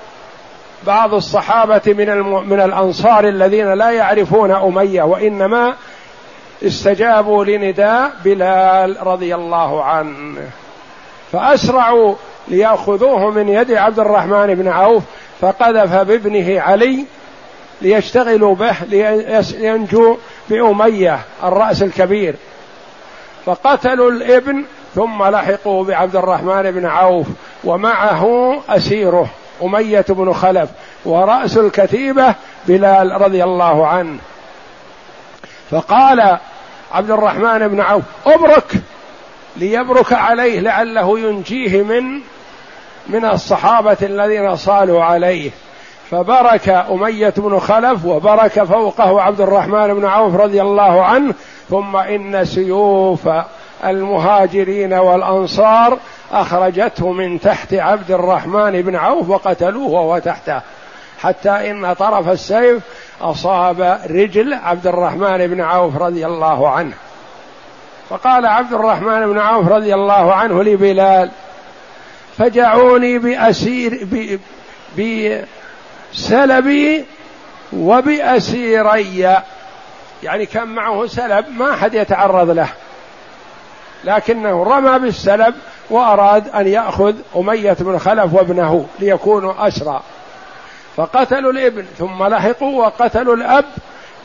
[0.87, 2.19] بعض الصحابة من
[2.49, 5.73] من الأنصار الذين لا يعرفون أمية وإنما
[6.63, 10.37] استجابوا لنداء بلال رضي الله عنه.
[11.31, 12.15] فأسرعوا
[12.47, 15.03] ليأخذوه من يد عبد الرحمن بن عوف
[15.41, 17.05] فقذف بابنه علي
[17.81, 20.17] ليشتغلوا به لينجو
[20.49, 22.35] بأمية الرأس الكبير.
[23.45, 24.63] فقتلوا الابن
[24.95, 27.27] ثم لحقوا بعبد الرحمن بن عوف
[27.63, 29.29] ومعه أسيره.
[29.63, 30.69] أمية بن خلف
[31.05, 32.35] ورأس الكتيبة
[32.67, 34.17] بلال رضي الله عنه.
[35.71, 36.37] فقال
[36.91, 38.73] عبد الرحمن بن عوف أبرك
[39.57, 42.21] ليبرك عليه لعله ينجيه من
[43.07, 45.51] من الصحابة الذين صالوا عليه.
[46.11, 51.33] فبرك أمية بن خلف وبرك فوقه عبد الرحمن بن عوف رضي الله عنه
[51.69, 53.29] ثم إن سيوف
[53.85, 55.97] المهاجرين والأنصار
[56.31, 60.61] أخرجته من تحت عبد الرحمن بن عوف وقتلوه وهو تحته.
[61.19, 62.83] حتى إن طرف السيف
[63.21, 66.93] أصاب رجل عبد الرحمن بن عوف رضي الله عنه.
[68.09, 71.31] فقال عبد الرحمن بن عوف رضي الله عنه لبلال
[72.37, 74.07] فجعوني بأسير
[76.13, 77.05] بسلبي
[77.73, 79.19] وبأسيري.
[80.23, 82.69] يعني كان معه سلب ما أحد يتعرض له.
[84.03, 85.55] لكنه رمى بالسلب
[85.89, 90.01] وأراد أن يأخذ أمية بن خلف وابنه ليكونوا أسرى.
[90.95, 93.65] فقتلوا الابن ثم لحقوا وقتلوا الأب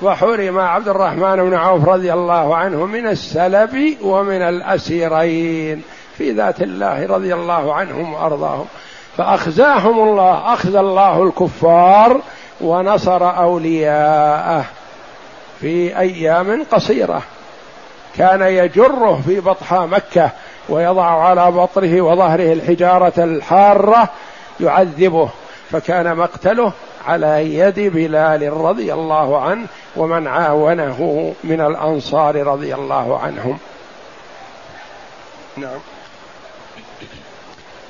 [0.03, 5.83] وحرم عبد الرحمن بن عوف رضي الله عنه من السلب ومن الأسيرين.
[6.18, 8.66] في ذات الله رضي الله عنهم وأرضاهم.
[9.16, 12.20] فأخزاهم الله أخزى الله الكفار
[12.61, 14.64] ونصر أولياءه
[15.61, 17.22] في أيام قصيرة.
[18.17, 20.31] كان يجره في بطحاء مكة
[20.69, 24.09] ويضع على بطنه وظهره الحجارة الحارة
[24.61, 25.31] يعذبه
[25.71, 26.73] فكان مقتله
[27.07, 33.59] على يد بلال رضي الله عنه ومن عاونه من الأنصار رضي الله عنهم.
[35.57, 35.79] نعم.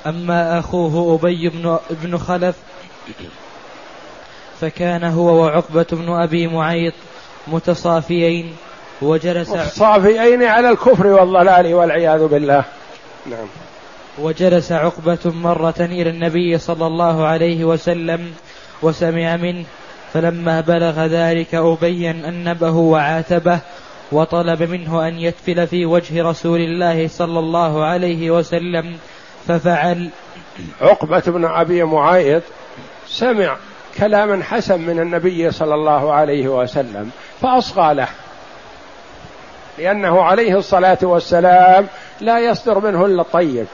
[0.05, 2.55] أما أخوه أبي بن بن خلف
[4.61, 6.93] فكان هو وعقبة بن أبي معيط
[7.47, 8.55] متصافيين.
[9.01, 12.63] وجلس متصافيين على الكفر والضلال والعياذ بالله.
[13.25, 13.47] نعم.
[14.17, 18.33] وجلس عقبة مرة إلى النبي صلى الله عليه وسلم
[18.81, 19.65] وسمع منه
[20.13, 23.59] فلما بلغ ذلك أبي أنبه وعاتبه
[24.11, 28.97] وطلب منه أن يتفل في وجه رسول الله صلى الله عليه وسلم
[29.47, 30.09] ففعل.
[30.81, 32.41] عقبة بن أبي معايد
[33.07, 33.57] سمع
[33.97, 37.09] كلاما حسن من النبي صلى الله عليه وسلم
[37.41, 38.07] فأصغى له.
[39.77, 41.87] لأنه عليه الصلاة والسلام
[42.21, 43.65] لا يصدر منه إلا الطيب.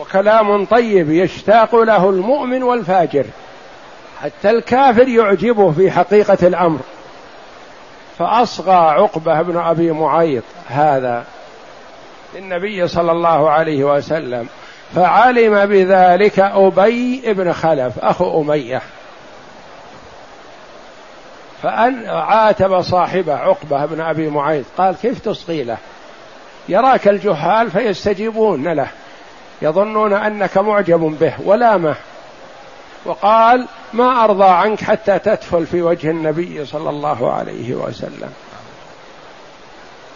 [0.00, 3.24] وكلام طيب يشتاق له المؤمن والفاجر.
[4.22, 6.80] حتى الكافر يعجبه في حقيقة الأمر.
[8.18, 11.24] فأصغى عقبة بن أبي معيط هذا
[12.34, 14.48] للنبي صلى الله عليه وسلم.
[14.94, 18.82] فعلم بذلك أبي بن خلف أخو أمية.
[21.62, 24.64] فأن عاتب صاحبه عقبة بن أبي معيط.
[24.78, 25.76] قال كيف تصغي له؟
[26.68, 28.88] يراك الجهال فيستجيبون له.
[29.62, 31.94] يظنون أنك معجب به ولامه.
[33.04, 38.32] وقال ما أرضى عنك حتى تدخل في وجه النبي صلى الله عليه وسلم.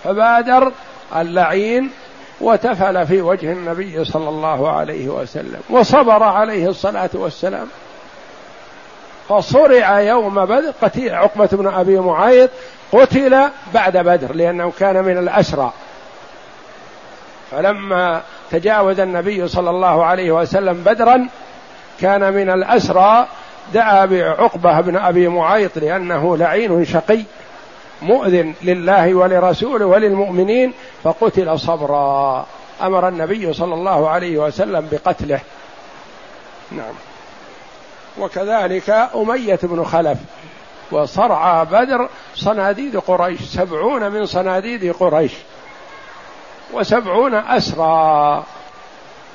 [0.04, 0.72] فبادر
[1.16, 1.90] اللعين
[2.40, 5.60] وتفل في وجه النبي صلى الله عليه وسلم.
[5.70, 7.68] وصبر عليه الصلاة والسلام.
[9.28, 12.50] فصرع يوم بدر قتيل عقبة بن أبي معيط
[12.92, 15.72] قتل بعد بدر لأنه كان من الأسرى.
[17.50, 21.28] فلما تجاوز النبي صلى الله عليه وسلم بدرا
[22.00, 23.26] كان من الأسرى
[23.74, 27.20] دعا بعقبة بن أبي معيط لأنه لعين شقي
[28.02, 30.72] مؤذن لله ولرسوله وللمؤمنين
[31.04, 32.46] فقتل صبرا.
[32.82, 35.40] أمر النبي صلى الله عليه وسلم بقتله.
[36.72, 36.94] نعم.
[38.18, 40.18] وكذلك أمية بن خلف.
[40.92, 45.32] وصرعى بدر صناديد قريش سبعون من صناديد قريش
[46.72, 48.44] وسبعون أسرى.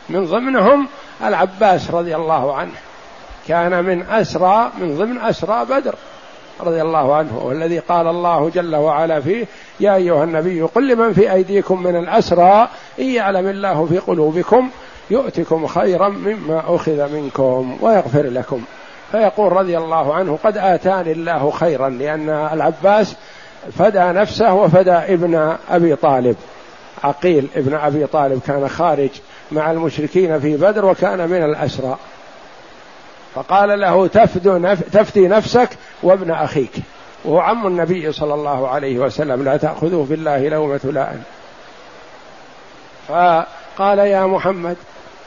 [0.10, 0.88] من ضمنهم
[1.24, 2.74] العباس رضي الله عنه.
[3.48, 5.96] كان من أسرى من ضمن أسرى بدر
[6.60, 9.46] رضي الله عنه والذي قال الله جل وعلا فيه
[9.80, 12.68] يا أيها النبي قل لمن في أيديكم من الأسرى
[13.00, 14.70] إن يعلم الله في قلوبكم
[15.12, 18.62] يؤتكم خيرا مما أخذ منكم ويغفر لكم.
[19.12, 23.16] فيقول رضي الله عنه قد آتاني الله خيرا لأن العباس
[23.78, 26.36] فدى نفسه وفدى ابن أبي طالب.
[27.04, 29.10] عقيل ابن أبي طالب كان خارج
[29.52, 31.98] مع المشركين في بدر وكان من الأسرى.
[33.36, 34.08] فقال له.
[34.92, 35.70] تفدي نفسك
[36.04, 36.74] وابن أخيك.
[37.26, 41.24] وهو عم النبي صلى الله عليه وسلم لا تاخذوه بالله لومة لائم.
[43.08, 44.76] فقال يا محمد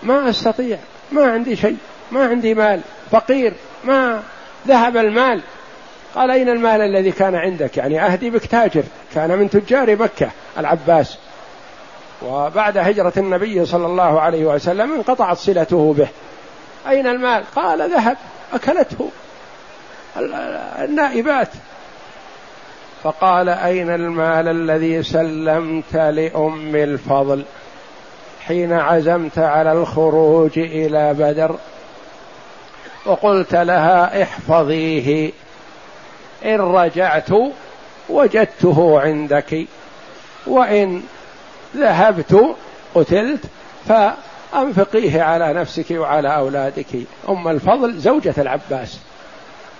[0.04, 0.78] ما أستطيع
[1.12, 1.76] ما عندي شيء
[2.12, 3.52] ما عندي مال فقير
[3.84, 4.22] ما
[4.68, 5.40] ذهب المال.
[6.14, 8.82] قال أين المال الذي كان عندك؟ يعني أهدي بك تاجر
[9.14, 11.18] كان من تجار مكة العباس.
[12.22, 16.08] وبعد هجرة النبي صلى الله عليه وسلم انقطعت صلته به.
[16.88, 18.16] أين المال؟ قال ذهب
[18.52, 19.10] أكلته.
[20.78, 21.48] النائبات.
[23.02, 27.44] فقال أين المال الذي سلمت لأم الفضل؟
[28.46, 31.56] حين عزمت على الخروج إلى بدر
[33.06, 35.32] وقلت لها احفظيه
[36.44, 37.28] إن رجعت
[38.08, 39.66] وجدته عندك
[40.46, 41.02] وإن
[41.76, 42.56] ذهبت
[42.94, 43.44] قتلت
[43.88, 46.86] فأنفقيه على نفسك وعلى أولادك.
[47.28, 48.98] أم الفضل زوجة العباس.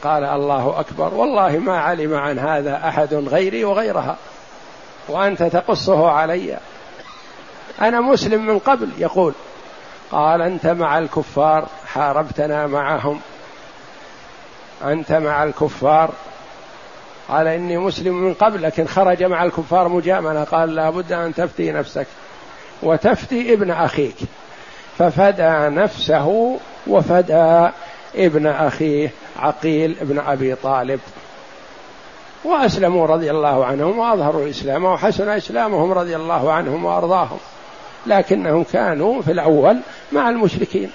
[0.05, 4.16] قال الله أكبر والله ما علم عن هذا أحد غيري وغيرها
[5.09, 6.59] وأنت تقصه علي.
[7.81, 9.33] أنا مسلم من قبل يقول
[10.13, 13.21] قال أنت مع الكفار حاربتنا معهم.
[14.85, 16.11] أنت مع الكفار.
[17.29, 20.45] قال إني مسلم من قبل لكن خرج مع الكفار مجاملة.
[20.45, 22.07] قال لابد أن تفتي نفسك
[22.83, 24.17] وتفتي ابن أخيك.
[24.99, 27.71] ففدى نفسه وفدى
[28.17, 31.01] ابن أخيه عقيل ابن أبي طالب.
[32.45, 37.39] وأسلموا رضي الله عنهم وأظهروا الاسلام وحسن إسلامهم رضي الله عنهم وأرضاهم.
[38.06, 39.81] لكنهم كانوا في الأول
[40.12, 40.90] مع المشركين.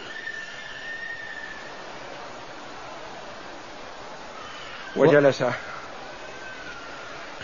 [4.95, 5.43] وجلس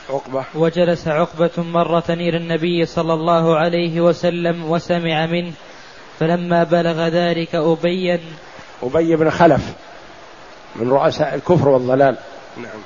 [0.10, 0.44] عقبة.
[0.56, 5.52] وجلس عقبة مرة إلى النبي صلى الله عليه وسلم وسمع منه
[6.20, 8.20] فلما بلغ ذلك أبي
[8.84, 9.62] أبي بن خلف
[10.76, 12.18] من رؤساء الكفر والضلال.
[12.58, 12.82] نعم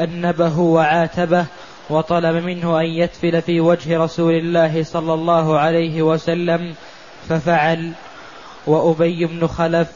[0.00, 1.46] أنبه وعاتبه
[1.90, 6.74] وطلب منه أن يتفل في وجه رسول الله صلى الله عليه وسلم
[7.28, 7.92] ففعل.
[8.66, 9.88] وأبي بن خلف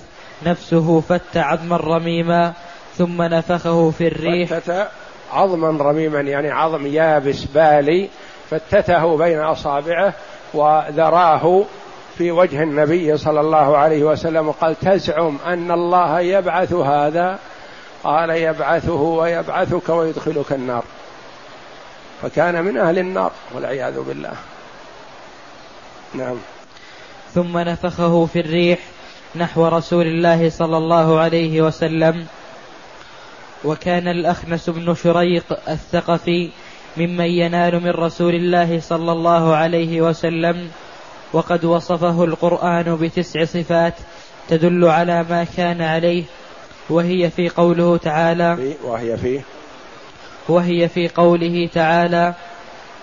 [0.46, 2.52] نفسه فت عظما رميما
[2.98, 4.50] ثم نفخه في الريح.
[4.50, 4.88] فتت
[5.32, 8.08] عظما رميما يعني عظم يابس بالي
[8.50, 10.14] فتته بين أصابعه
[10.54, 11.64] وذراه
[12.18, 17.38] في وجه النبي صلى الله عليه وسلم وقال تزعم أن الله يبعث هذا؟
[18.04, 20.84] قال يبعثه ويبعثك ويدخلك النار.
[22.22, 24.32] فكان من أهل النار والعياذ بالله.
[26.14, 26.36] نعم.
[27.34, 28.78] ثم نفخه في الريح
[29.36, 32.26] نحو رسول الله صلى الله عليه وسلم.
[33.64, 36.50] وكان الأخنس بن شريق الثقفي
[36.96, 40.70] ممن ينال من رسول الله صلى الله عليه وسلم
[41.32, 43.94] وقد وصفه القرآن بتسع صفات
[44.48, 46.24] تدل على ما كان عليه
[46.90, 49.40] وهي في قوله تعالى وهي في
[50.48, 52.34] وهي في قوله تعالى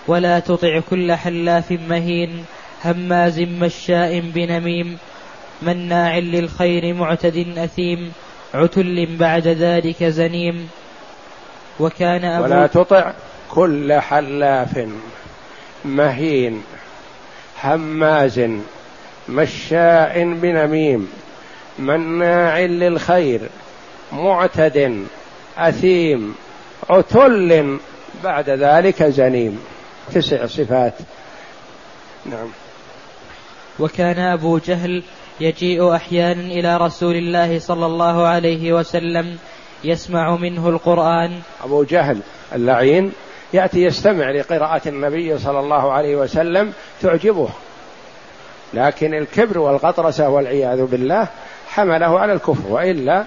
[0.06, 2.44] ولا تطع كل حلاف مهين
[2.84, 4.98] هماز مشاء بنميم
[5.62, 8.12] مناع للخير معتد أثيم
[8.54, 10.68] عتل بعد ذلك زنيم.
[11.80, 13.12] وكان أبو ولا تطع
[13.50, 14.88] كل حلاف
[15.84, 16.62] مهين
[17.64, 18.40] هماز
[19.28, 21.08] مشاء بنميم
[21.78, 23.40] مناع للخير
[24.12, 25.06] معتد
[25.58, 26.34] أثيم.
[26.90, 27.78] عتل
[28.24, 29.60] بعد ذلك زنيم
[30.14, 30.94] تسع صفات.
[32.26, 32.48] نعم.
[33.78, 35.02] وكان أبو جهل
[35.40, 39.38] يجيء أحيانا إلى رسول الله صلى الله عليه وسلم
[39.84, 41.40] يسمع منه القرآن.
[41.64, 42.20] أبو جهل
[42.54, 43.12] اللعين
[43.52, 46.72] يأتي يستمع لقراءة النبي صلى الله عليه وسلم
[47.02, 47.48] تعجبه.
[48.74, 51.28] لكن الكبر والغطرسة والعياذ بالله
[51.68, 53.24] حمله على الكفر وإلا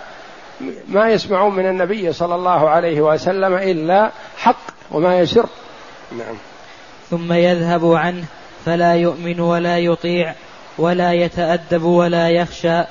[0.88, 5.46] ما يسمعون من النبي صلى الله عليه وسلم إلا حق وما يسر.
[6.12, 6.36] نعم.
[7.10, 8.24] ثم يذهب عنه
[8.66, 10.34] فلا يؤمن ولا يطيع
[10.78, 12.82] ولا يتأدب ولا يخشى.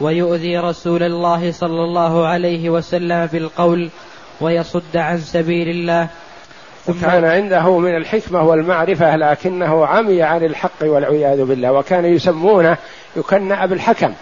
[0.00, 3.90] ويؤذي رسول الله صلى الله عليه وسلم بالقول
[4.40, 6.08] ويصد عن سبيل الله.
[6.88, 11.72] وكان عنده من الحكمة والمعرفة لكنه عمي عن الحق والعياذ بالله.
[11.72, 12.76] وكان يسمونه
[13.16, 14.14] يكنى أبو الحكم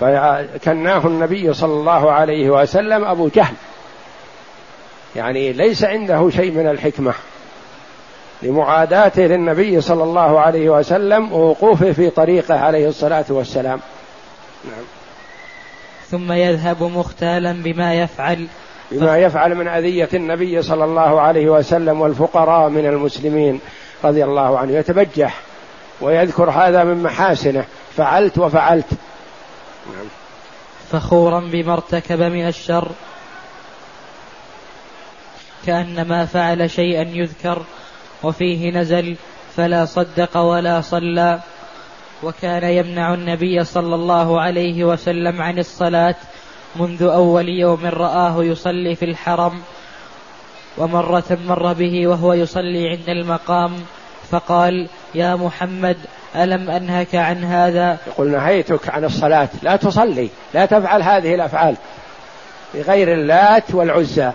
[0.00, 3.54] فكناه النبي صلى الله عليه وسلم أبو جهل.
[5.16, 7.14] يعني ليس عنده شيء من الحكمة.
[8.42, 13.80] لمعاداته للنبي صلى الله عليه وسلم ووقوفه في طريقه عليه الصلاة والسلام.
[14.64, 14.84] نعم.
[16.10, 18.46] ثم يذهب مختالا بما يفعل.
[18.92, 23.60] بما يفعل من أذية النبي صلى الله عليه وسلم والفقراء من المسلمين
[24.04, 24.72] رضي الله عنه.
[24.72, 25.40] يتبجح
[26.00, 27.64] ويذكر هذا من محاسنه.
[27.96, 28.86] فعلت وفعلت.
[29.86, 30.06] نعم.
[30.90, 32.88] فخورا بما ارتكب من الشر
[35.66, 37.62] كأنما فعل شيئا يذكر
[38.22, 39.16] وفيه نزل
[39.56, 41.40] فلا صدق ولا صلى
[42.22, 46.14] وكان يمنع النبي صلى الله عليه وسلم عن الصلاة
[46.76, 49.62] منذ أول يوم رآه يصلي في الحرم
[50.78, 53.72] ومرة مر به وهو يصلي عند المقام
[54.30, 55.96] فقال يا محمد
[56.36, 59.48] ألم أنهك عن هذا؟ يقول نهيتك عن الصلاة.
[59.62, 60.28] لا تصلي.
[60.54, 61.76] لا تفعل هذه الأفعال.
[62.74, 64.32] بغير اللات والعزى.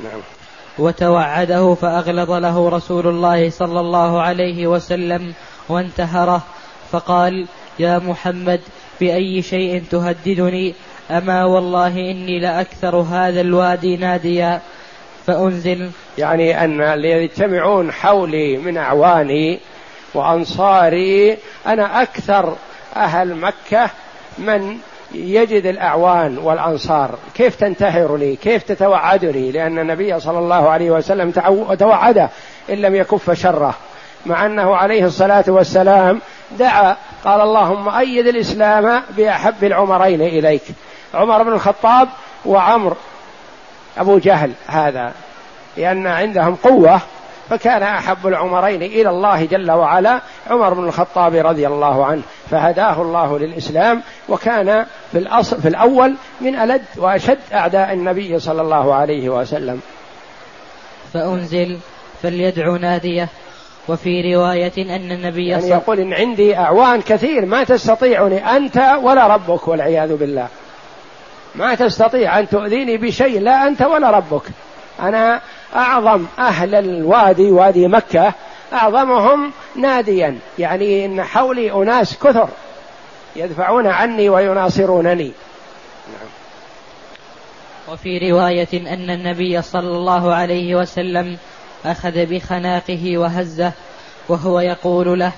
[0.00, 0.20] نعم.
[0.78, 5.34] وتوعده فأغلظ له رسول الله صلى الله عليه وسلم
[5.68, 6.42] وانتهره.
[6.92, 7.46] فقال
[7.78, 8.60] يا محمد
[9.00, 10.74] بأي شيء تهددني؟
[11.10, 14.60] أما والله إني لأكثر هذا الوادي ناديا.
[15.26, 19.58] فأنزل يعني أن اللي يجتمعون حولي من أعواني
[20.14, 22.56] وأنصاري أنا أكثر
[22.96, 23.90] أهل مكة
[24.38, 24.78] من
[25.14, 27.18] يجد الأعوان والأنصار.
[27.34, 31.30] كيف تنتهرني كيف تتوعدني لأن النبي صلى الله عليه وسلم
[31.78, 32.28] توعده
[32.70, 33.74] إن لم يكف شره.
[34.26, 36.20] مع أنه عليه الصلاة والسلام
[36.58, 40.62] دعا قال اللهم أيد الإسلام بأحب العمرين إليك.
[41.14, 42.08] عمر بن الخطاب
[42.44, 42.96] وعمر
[43.98, 45.12] أبو جهل هذا
[45.76, 47.00] لأن عندهم قوة
[47.50, 50.20] فكان أحب العمرين إلى الله جل وعلا.
[50.50, 56.56] عمر بن الخطاب رضي الله عنه فهداه الله للإسلام وكان في الأصل في الأول من
[56.56, 59.80] ألد وأشد أعداء النبي صلى الله عليه وسلم.
[61.12, 61.78] فأنزل
[62.22, 63.28] فليدعو ناديه.
[63.88, 69.68] وفي رواية أن النبي يعني يقول إن عندي أعوان كثير ما تستطيعني أنت ولا ربك
[69.68, 70.48] والعياذ بالله.
[71.54, 74.42] ما تستطيع أن تؤذيني بشيء لا أنت ولا ربك.
[75.00, 75.40] أنا
[75.76, 78.32] أعظم أهل الوادي وادي مكة
[78.72, 80.38] أعظمهم ناديا.
[80.58, 82.48] يعني إن حولي أناس كثر
[83.36, 85.32] يدفعون عني ويناصرونني.
[86.08, 86.28] نعم.
[87.88, 91.36] وفي رواية أن النبي صلى الله عليه وسلم
[91.84, 93.72] أخذ بخناقه وهزه
[94.28, 95.32] وهو يقول له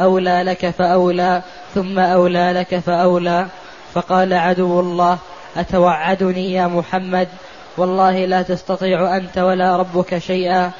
[0.00, 1.42] أولى لك فأولى
[1.74, 3.46] ثم أولى لك فأولى.
[3.94, 5.18] فقال عدو الله
[5.56, 7.28] أتوعدني يا محمد؟
[7.76, 10.70] والله لا تستطيع أنت ولا ربك شيئا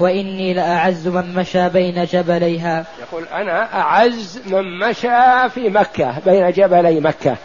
[0.00, 2.84] وإني لأعز من مشى بين جبليها.
[3.00, 7.36] يقول أنا أعز من مشى في مكة بين جبلي مكة.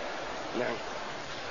[0.59, 0.73] نعم.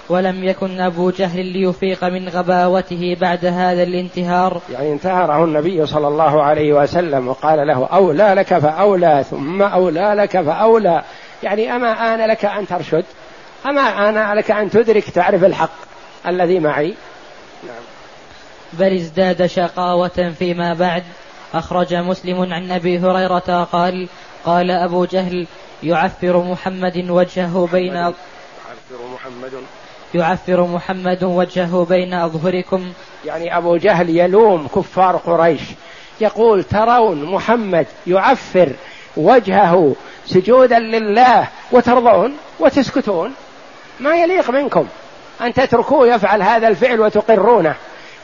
[0.08, 4.60] ولم يكن أبو جهل ليفيق من غباوته بعد هذا الانتهار.
[4.72, 10.40] يعني انتهره النبي صلى الله عليه وسلم وقال له أولى لك فأولى ثم أولى لك
[10.40, 11.02] فأولى.
[11.42, 13.04] يعني أما آن لك أن ترشد
[13.66, 15.74] أما آن لك أن تدرك تعرف الحق
[16.26, 16.94] الذي معي.
[17.66, 17.82] نعم.
[18.72, 21.02] بل ازداد شقاوة فيما بعد.
[21.54, 24.08] أخرج مسلم عن أبي هريرة قال
[24.44, 25.46] قال أبو جهل
[25.82, 28.14] يعفر محمد وجهه بين يعفر
[29.14, 29.52] محمد.
[30.14, 32.92] يعفر محمد وجهه بين أظهركم.
[33.24, 35.60] يعني أبو جهل يلوم كفار قريش.
[36.20, 38.72] يقول ترون محمد يعفر
[39.16, 43.34] وجهه سجودا لله وترضون وتسكتون؟
[44.00, 44.88] ما يليق منكم.
[45.40, 47.74] أن تتركوه يفعل هذا الفعل وتقرونه.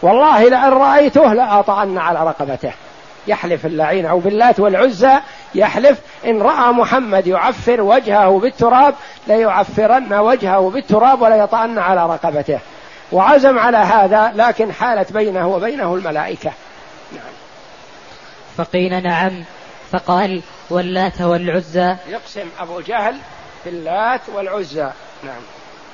[0.03, 2.73] والله لأن رأيته لأطعن على رقبته.
[3.27, 5.19] يحلف اللعين أو باللات والعزى
[5.55, 5.99] يحلف.
[6.27, 8.95] إن رأى محمد يعفر وجهه بالتراب
[9.27, 12.59] ليعفرن وجهه بالتراب ولا يطأن على رقبته.
[13.13, 16.53] وعزم على هذا لكن حالت بينه وبينه الملائكة.
[17.13, 17.33] نعم.
[18.57, 19.45] فقيل نعم.
[19.93, 21.97] فقال واللات والعزى.
[22.09, 23.17] يقسم أبو جهل
[23.65, 24.91] في اللات والعزى.
[25.25, 25.43] نعم.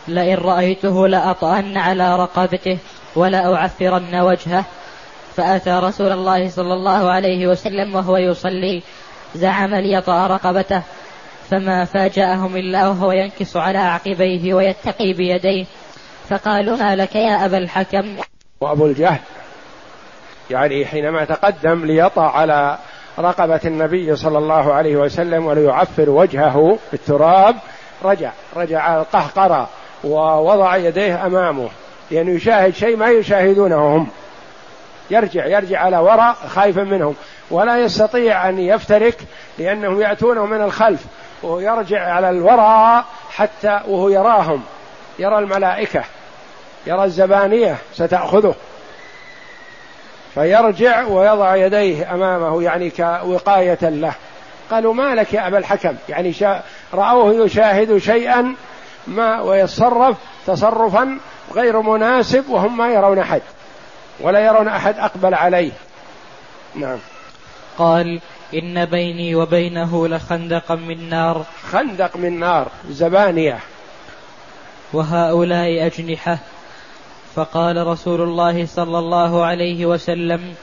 [0.09, 2.79] لئن رأيته لأطأن على رقبته
[3.17, 4.65] ولا أعفرن وجهه.
[5.37, 8.83] فأتى رسول الله صلى الله عليه وسلم وهو يصلي
[9.35, 10.83] زعم ليطأ رقبته
[11.51, 15.65] فما فاجأهم إلا وهو ينكص على عقبيه ويتقي بيديه.
[16.29, 18.17] فقالوا ما لك يا أبا الحكم؟
[18.61, 19.21] وأبو الجهل
[20.51, 22.79] يعني حينما تقدم ليطأ على
[23.19, 27.57] رقبة النبي صلى الله عليه وسلم وليعفر وجهه بالتراب
[28.05, 29.69] رجع رجع القهقرة
[30.05, 31.69] ووضع يديه أمامه.
[32.11, 34.09] لأنه يشاهد شيء ما يشاهدونه هم
[35.11, 37.15] يرجع يرجع على وراء خايفا منهم.
[37.51, 39.17] ولا يستطيع أن يفترك
[39.59, 41.01] لأنهم يأتونه من الخلف.
[41.43, 44.63] ويرجع على الوراء حتى وهو يراهم.
[45.19, 46.05] يرى الملائكة.
[46.87, 48.55] يرى الزبانية ستأخذه.
[50.35, 54.15] فيرجع ويضع يديه أمامه يعني كوقاية له.
[54.71, 56.63] قالوا ما لك يا أبا الحكم؟ يعني شا
[56.95, 58.55] رأوه يشاهد شيئا
[59.07, 60.17] ما ويتصرف
[60.47, 61.19] تصرفا
[61.55, 63.43] غير مناسب وهم ما يرون أحد
[64.21, 65.73] ولا يرون أحد أقبل عليه.
[66.75, 66.99] نعم.
[67.79, 68.21] قال
[68.55, 71.45] إن بيني وبينه لخندقا من نار.
[71.73, 73.59] خندق من نار زبانية.
[74.93, 76.39] وهؤلاء أجنحة.
[77.35, 80.55] فقال رسول الله صلى الله عليه وسلم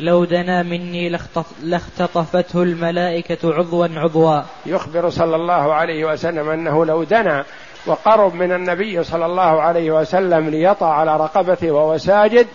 [0.00, 1.18] لو دنا مني
[1.62, 4.40] لاختطفته الملائكة عضوا عضوا.
[4.66, 7.44] يخبر صلى الله عليه وسلم أنه لو دنا
[7.86, 12.46] وقرب من النبي صلى الله عليه وسلم ليطع على رقبته وهو ساجد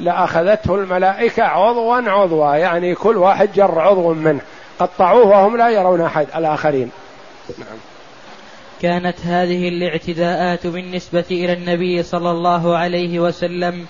[0.00, 4.40] لأخذته الملائكة عضوا عضوا يعني كل واحد جر عضو منه.
[4.78, 6.90] قطعوه وهم لا يرون أحد الآخرين.
[7.58, 7.78] نعم.
[8.82, 13.86] كانت هذه الاعتداءات بالنسبة إلى النبي صلى الله عليه وسلم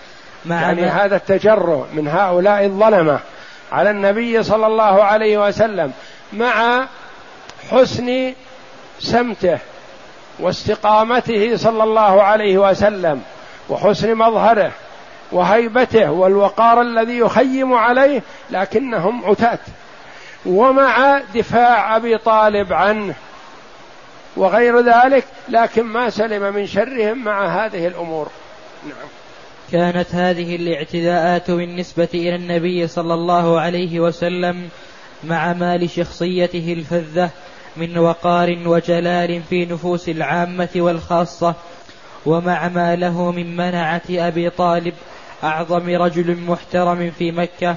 [0.46, 3.20] مع يعني هذا التجرؤ من هؤلاء الظلمة
[3.72, 5.92] على النبي صلى الله عليه وسلم
[6.32, 6.86] مع
[7.70, 8.32] حسن
[8.98, 9.58] سمته
[10.38, 13.22] واستقامته صلى الله عليه وسلم
[13.70, 14.72] وحسن مظهره
[15.32, 19.58] وهيبته والوقار الذي يخيم عليه لكنهم عتاة.
[20.46, 23.14] ومع دفاع أبي طالب عنه
[24.36, 28.28] وغير ذلك لكن ما سلم من شرهم مع هذه الأمور.
[28.84, 29.08] نعم.
[29.72, 34.68] كانت هذه الاعتداءات بالنسبة إلى النبي صلى الله عليه وسلم
[35.24, 37.30] مع ما لشخصيته الفذة
[37.76, 41.54] من وقار وجلال في نفوس العامة والخاصة
[42.26, 44.94] ومع ما له من منعة أبي طالب
[45.44, 47.76] أعظم رجل محترم في مكة.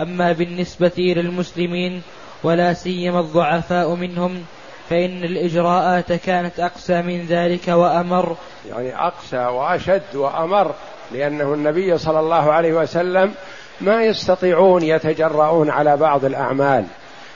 [0.00, 2.02] أما بالنسبة إلى المسلمين
[2.42, 4.44] ولا سيما الضعفاء منهم
[4.90, 8.36] فإن الإجراءات كانت أقسى من ذلك وأمر.
[8.68, 10.74] يعني أقسى وأشد وأمر
[11.12, 13.34] لأنه النبي صلى الله عليه وسلم
[13.80, 16.84] ما يستطيعون يتجرؤون على بعض الأعمال.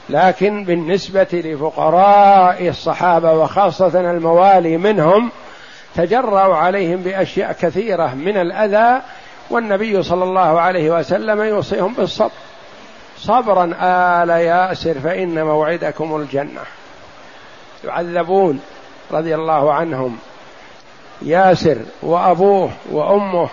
[0.08, 5.30] لكن بالنسبة لفقراء الصحابة وخاصة الموالي منهم
[5.96, 9.02] تجرأوا عليهم بأشياء كثيرة من الأذى
[9.50, 12.30] والنبي صلى الله عليه وسلم يوصيهم بالصبر.
[13.18, 16.60] صبرا آل ياسر فإن موعدكم الجنة.
[17.84, 18.60] يعذبون
[19.12, 20.18] رضي الله عنهم.
[21.22, 23.48] ياسر وأبوه وأمه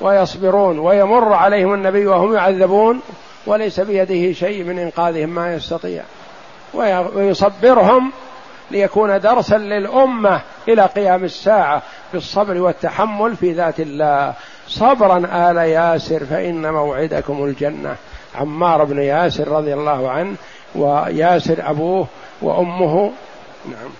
[0.00, 3.00] ويصبرون ويمر عليهم النبي وهم يعذبون.
[3.46, 6.02] وليس بيده شيء من إنقاذهم ما يستطيع.
[7.14, 8.12] ويصبرهم
[8.70, 14.34] ليكون درسا للأمة إلى قيام الساعة بالصبر والتحمل في ذات الله.
[14.68, 17.96] صبرا آل ياسر فإن موعدكم الجنة.
[18.34, 20.36] عمار بن ياسر رضي الله عنه
[20.74, 22.06] وياسر أبوه
[22.42, 23.12] وأمه.
[23.66, 23.90] نعم.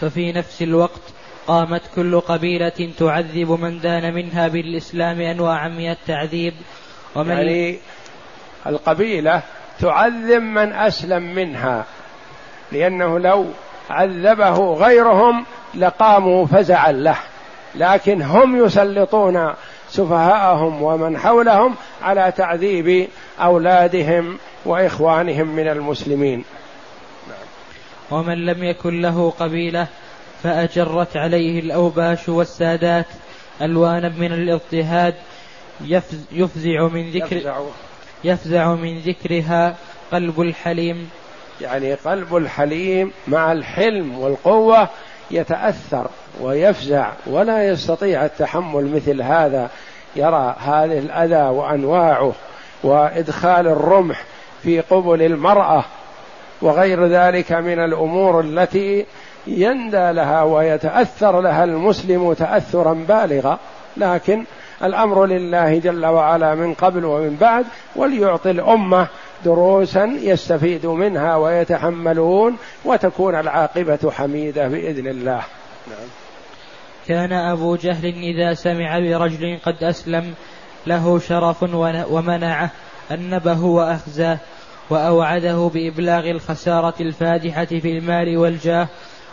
[0.00, 1.02] ففي نفس الوقت
[1.46, 6.54] قامت كل قبيلة تعذب من دان منها بالإسلام أنواعا من التعذيب
[7.14, 7.78] ومن يعني
[8.66, 9.42] القبيلة
[9.80, 11.84] تعذب من أسلم منها
[12.72, 13.46] لأنه لو
[13.90, 17.16] عذبه غيرهم لقاموا فزعا له
[17.74, 19.54] لكن هم يسلطون
[19.88, 23.08] سفهاءهم ومن حولهم على تعذيب
[23.40, 26.44] أولادهم وإخوانهم من المسلمين.
[28.10, 29.86] ومن لم يكن له قبيلة
[30.42, 33.06] فأجرت عليه الأوباش والسادات
[33.62, 35.14] ألوانا من الاضطهاد
[36.32, 37.64] يفزع من ذكر
[38.24, 39.76] يفزع من ذكرها
[40.12, 41.10] قلب الحليم.
[41.60, 44.88] يعني قلب الحليم مع الحلم والقوة
[45.30, 46.06] يتأثر
[46.40, 49.70] ويفزع ولا يستطيع التحمل مثل هذا.
[50.16, 52.32] يرى هذه الأذى وأنواعه
[52.82, 54.24] وإدخال الرمح
[54.62, 55.84] في قبل المرأة
[56.62, 59.06] وغير ذلك من الأمور التي
[59.46, 63.58] يندى لها ويتأثر لها المسلم تاثرا بالغا.
[63.96, 64.44] لكن
[64.82, 67.64] الأمر لله جل وعلا من قبل ومن بعد
[67.96, 69.06] وليعطي الأمة
[69.44, 75.42] دروسا يستفيد منها ويتحملون وتكون العاقبة حميدة بإذن الله
[75.86, 76.08] نعم.
[77.08, 80.34] كان أبو جهل إذا سمع برجل قد أسلم
[80.86, 81.62] له شرف
[82.10, 82.70] ومنعه
[83.10, 84.38] أنبه وأخزاه
[84.90, 88.88] وأوعده بإبلاغ الخسارة الفادحة في المال والجاه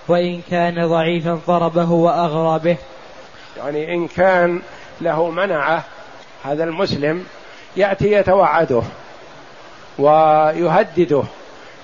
[0.08, 2.78] وإن كان ضعيفا ضربه وأغرى به
[3.58, 4.62] يعني إن كان
[5.02, 5.84] له منعة
[6.44, 7.26] هذا المسلم
[7.78, 8.82] يأتي يتوعده
[10.00, 11.24] ويهدده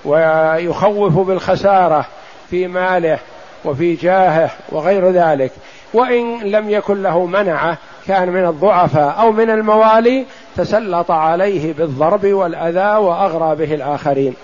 [0.04, 2.06] ويخوف بالخسارة
[2.50, 3.18] في ماله
[3.64, 5.52] وفي جاهه وغير ذلك
[5.94, 10.26] وإن لم يكن له منعة كان من الضعفاء أو من الموالي
[10.56, 14.34] تسلط عليه بالضرب والأذى وأغرى به الآخرين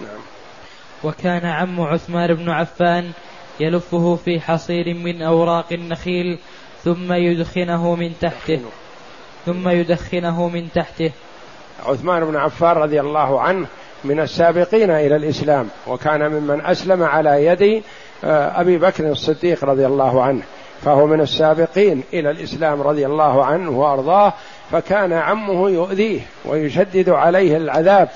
[0.00, 0.20] نعم.
[1.04, 3.10] وكان عم عثمان بن عفان
[3.60, 6.38] يلفه في حصير من أوراق النخيل
[6.86, 8.60] ثم يدخنه من تحته.
[9.46, 11.10] ثم يدخنه من تحته.
[11.86, 13.66] عثمان بن عفان رضي الله عنه
[14.04, 17.82] من السابقين إلى الإسلام وكان ممن أسلم على يد
[18.24, 20.42] آه، أبي بكر الصديق رضي الله عنه
[20.82, 24.32] فهو من السابقين إلى الإسلام رضي الله عنه وأرضاه
[24.72, 28.08] فكان عمه يؤذيه ويشدد عليه العذاب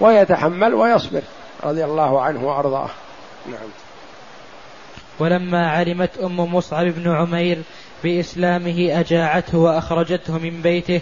[0.00, 1.22] ويتحمل ويصبر
[1.64, 2.88] رضي الله عنه وأرضاه.
[3.46, 3.83] نعم.
[5.18, 7.58] ولما علمت أم مصعب بن عمير
[8.04, 11.00] بإسلامه أجاعته وأخرجته من بيته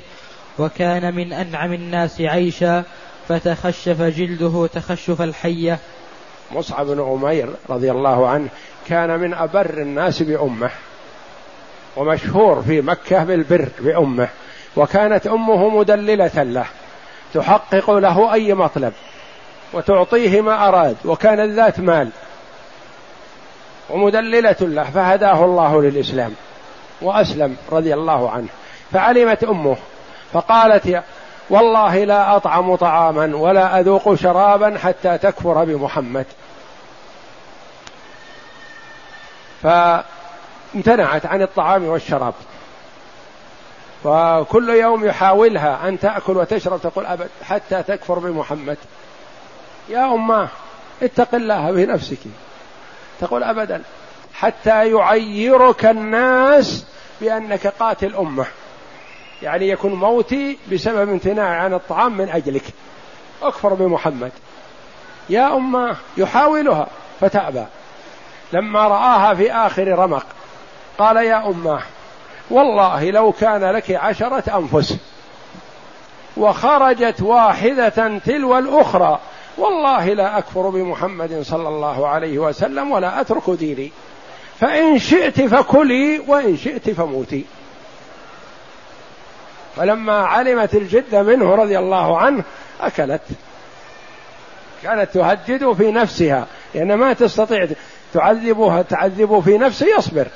[0.58, 2.84] وكان من أنعم الناس عيشا
[3.28, 5.78] فتخشف جلده تخشف الحية.
[6.52, 8.48] مصعب بن عمير رضي الله عنه
[8.88, 10.70] كان من أبر الناس بأمه
[11.96, 14.28] ومشهور في مكة بالبر بأمه
[14.76, 16.66] وكانت أمه مدللة له
[17.34, 18.92] تحقق له أي مطلب
[19.72, 22.08] وتعطيه ما أراد وكانت ذات مال.
[23.92, 26.34] ومدللة له فهداه الله للإسلام
[27.02, 28.48] وأسلم رضي الله عنه.
[28.92, 29.76] فعلمت أمه
[30.32, 31.02] فقالت
[31.50, 36.26] والله لا أطعم طعاما ولا أذوق شرابا حتى تكفر بمحمد.
[39.62, 42.34] فامتنعت عن الطعام والشراب.
[44.04, 48.78] وكل يوم يحاولها أن تأكل وتشرب تقول أبد حتى تكفر بمحمد.
[49.88, 50.48] يا اماه
[51.02, 52.18] اتق الله في نفسك
[53.22, 53.82] تقول ابدا.
[54.34, 56.86] حتى يعيرك الناس
[57.20, 58.46] بأنك قاتل أمة.
[59.42, 62.64] يعني يكون موتي بسبب امتناع عن الطعام من أجلك.
[63.42, 64.32] أكفر بمحمد.
[65.30, 66.86] يا أمة يحاولها
[67.20, 67.64] فتأبى.
[68.52, 70.26] لما رآها في آخر رمق
[70.98, 71.80] قال يا أمة
[72.50, 74.96] والله لو كان لك عشرة أنفس
[76.36, 79.18] وخرجت واحدة تلو الأخرى
[79.58, 83.92] والله لا أكفر بمحمد صلى الله عليه وسلم ولا أترك ديني.
[84.60, 87.44] فإن شئت فكلي وإن شئت فموتي.
[89.76, 92.44] فلما علمت الجده منه رضي الله عنه
[92.80, 93.22] أكلت.
[94.82, 96.46] كانت تهدد في نفسها.
[96.74, 97.68] لأن ما تستطيع
[98.14, 100.26] تعذبها تعذبه في نفسه يصبر.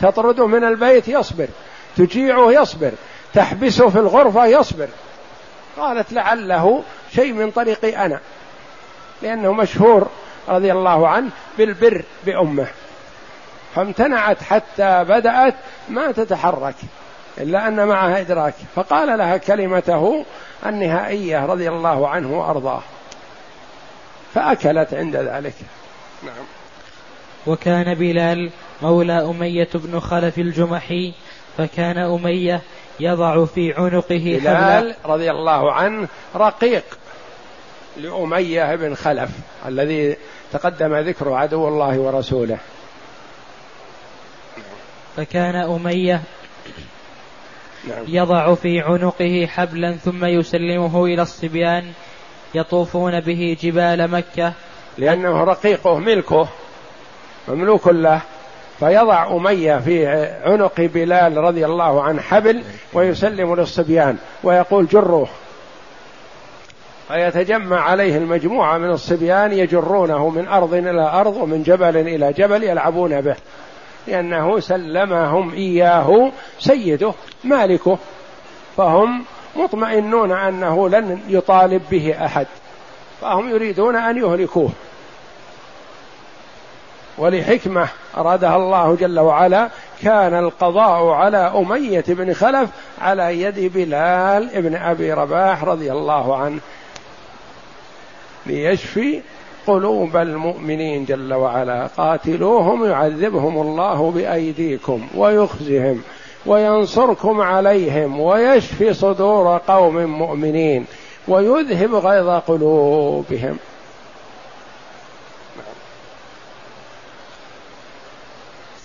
[0.00, 1.48] تطرده من البيت يصبر.
[1.96, 2.92] تجيعه يصبر.
[3.34, 4.88] تحبسه في الغرفة يصبر.
[5.76, 6.82] قالت لعله
[7.14, 8.20] شيء من طريقي أنا.
[9.22, 10.08] لأنه مشهور
[10.48, 12.66] رضي الله عنه بالبر بأمه.
[13.74, 15.54] فامتنعت حتى بدأت
[15.88, 16.74] ما تتحرك
[17.38, 18.54] إلا أن معها إدراك.
[18.74, 20.24] فقال لها كلمته
[20.66, 22.82] النهائية رضي الله عنه وأرضاه.
[24.34, 25.54] فأكلت عند ذلك.
[26.22, 26.44] نعم.
[27.46, 28.50] وكان بلال
[28.82, 31.12] مولى أمية بن خلف الجمحي
[31.58, 32.62] فكان أمية
[33.00, 36.84] يضع في عنقه بلال رضي الله عنه رقيق.
[37.98, 39.30] لأمية بن خلف
[39.66, 40.16] الذي
[40.52, 42.58] تقدم ذكر عدو الله ورسوله.
[45.16, 46.22] فكان أمية
[47.88, 48.04] نعم.
[48.08, 51.92] يضع في عنقه حبلا ثم يسلمه إلى الصبيان
[52.54, 54.52] يطوفون به جبال مكة.
[54.98, 56.48] لأنه رقيقه ملكه
[57.48, 58.20] مملوك له.
[58.80, 60.06] فيضع أمية في
[60.44, 62.62] عنق بلال رضي الله عنه حبل
[62.92, 65.28] ويسلم للصبيان ويقول جروه
[67.08, 73.20] فيتجمع عليه المجموعة من الصبيان يجرونه من أرض إلى أرض ومن جبل إلى جبل يلعبون
[73.20, 73.36] به.
[74.06, 77.12] لأنه سلمهم إياه سيده
[77.44, 77.98] مالكه.
[78.76, 79.24] فهم
[79.56, 82.46] مطمئنون أنه لن يطالب به أحد.
[83.20, 84.70] فهم يريدون أن يهلكوه.
[87.18, 89.68] ولحكمة أرادها الله جل وعلا
[90.02, 92.70] كان القضاء على أمية بن خلف
[93.00, 96.60] على يد بلال ابن أبي رباح رضي الله عنه.
[98.48, 99.20] ليشفي
[99.66, 101.86] قلوب المؤمنين جل وعلا.
[101.86, 106.02] قاتلوهم يعذبهم الله بأيديكم ويخزهم
[106.46, 110.86] وينصركم عليهم ويشفي صدور قوم مؤمنين
[111.28, 113.58] ويذهب غيظ قلوبهم.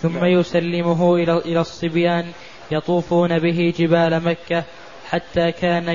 [0.02, 2.26] ثم يسلمه إلى إلى الصبيان
[2.70, 4.64] يطوفون به جبال مكة
[5.10, 5.88] حتى كان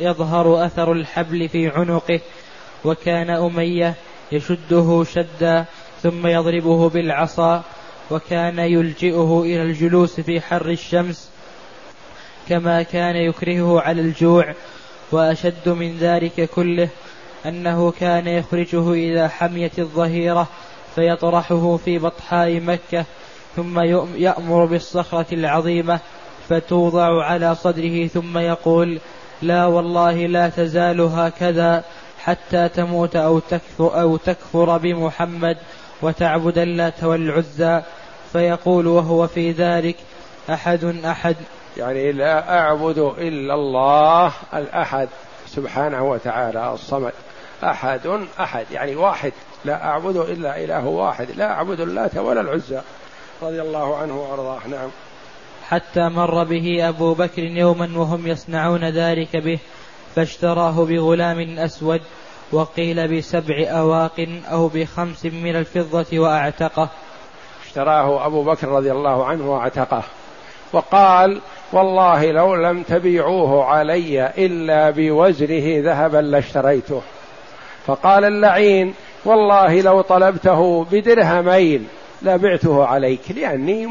[0.00, 2.20] يظهر أثر الحبل في عنقه
[2.84, 3.94] وكان أمية
[4.32, 5.64] يشده شدا
[6.02, 7.62] ثم يضربه بالعصا
[8.10, 11.30] وكان يلجئه إلى الجلوس في حر الشمس
[12.48, 14.54] كما كان يكرهه على الجوع
[15.12, 16.88] وأشد من ذلك كله
[17.46, 20.48] أنه كان يخرجه إذا حميت الظهيرة
[20.94, 23.04] فيطرحه في بطحاء مكة
[23.56, 23.80] ثم
[24.16, 26.00] يأمر بالصخرة العظيمة
[26.48, 29.00] فتوضع على صدره ثم يقول
[29.42, 31.84] لا والله لا تزال هكذا
[32.24, 35.56] حتى تموت أو تكفر, أو تكفر بمحمد
[36.02, 37.82] وتعبد اللات والعزى.
[38.32, 39.96] فيقول وهو في ذلك
[40.50, 41.36] أحد أحد.
[41.76, 45.08] يعني لا أعبد إلا الله الأحد
[45.46, 47.12] سبحانه وتعالى الصمد.
[47.64, 48.00] أحد
[48.40, 48.66] أحد.
[48.72, 49.32] يعني واحد.
[49.64, 51.30] لا أعبد إلا إله واحد.
[51.36, 52.80] لا أعبد اللات ولا العزى.
[53.42, 54.68] رضي الله عنه وأرضاه.
[54.68, 54.90] نعم.
[55.68, 59.58] حتى مر به أبو بكر يوما وهم يصنعون ذلك به.
[60.16, 62.00] فاشتراه بغلام أسود
[62.52, 66.88] وقيل بسبع أواق أو بخمس من الفضة وأعتقه.
[67.66, 70.02] اشتراه أبو بكر رضي الله عنه وأعتقه.
[70.72, 71.40] وقال
[71.72, 77.02] والله لو لم تبيعوه علي إلا بوزنه ذهبا لاشتريته.
[77.86, 81.88] فقال اللعين والله لو طلبته بدرهمين
[82.22, 83.86] لبعته عليك لأني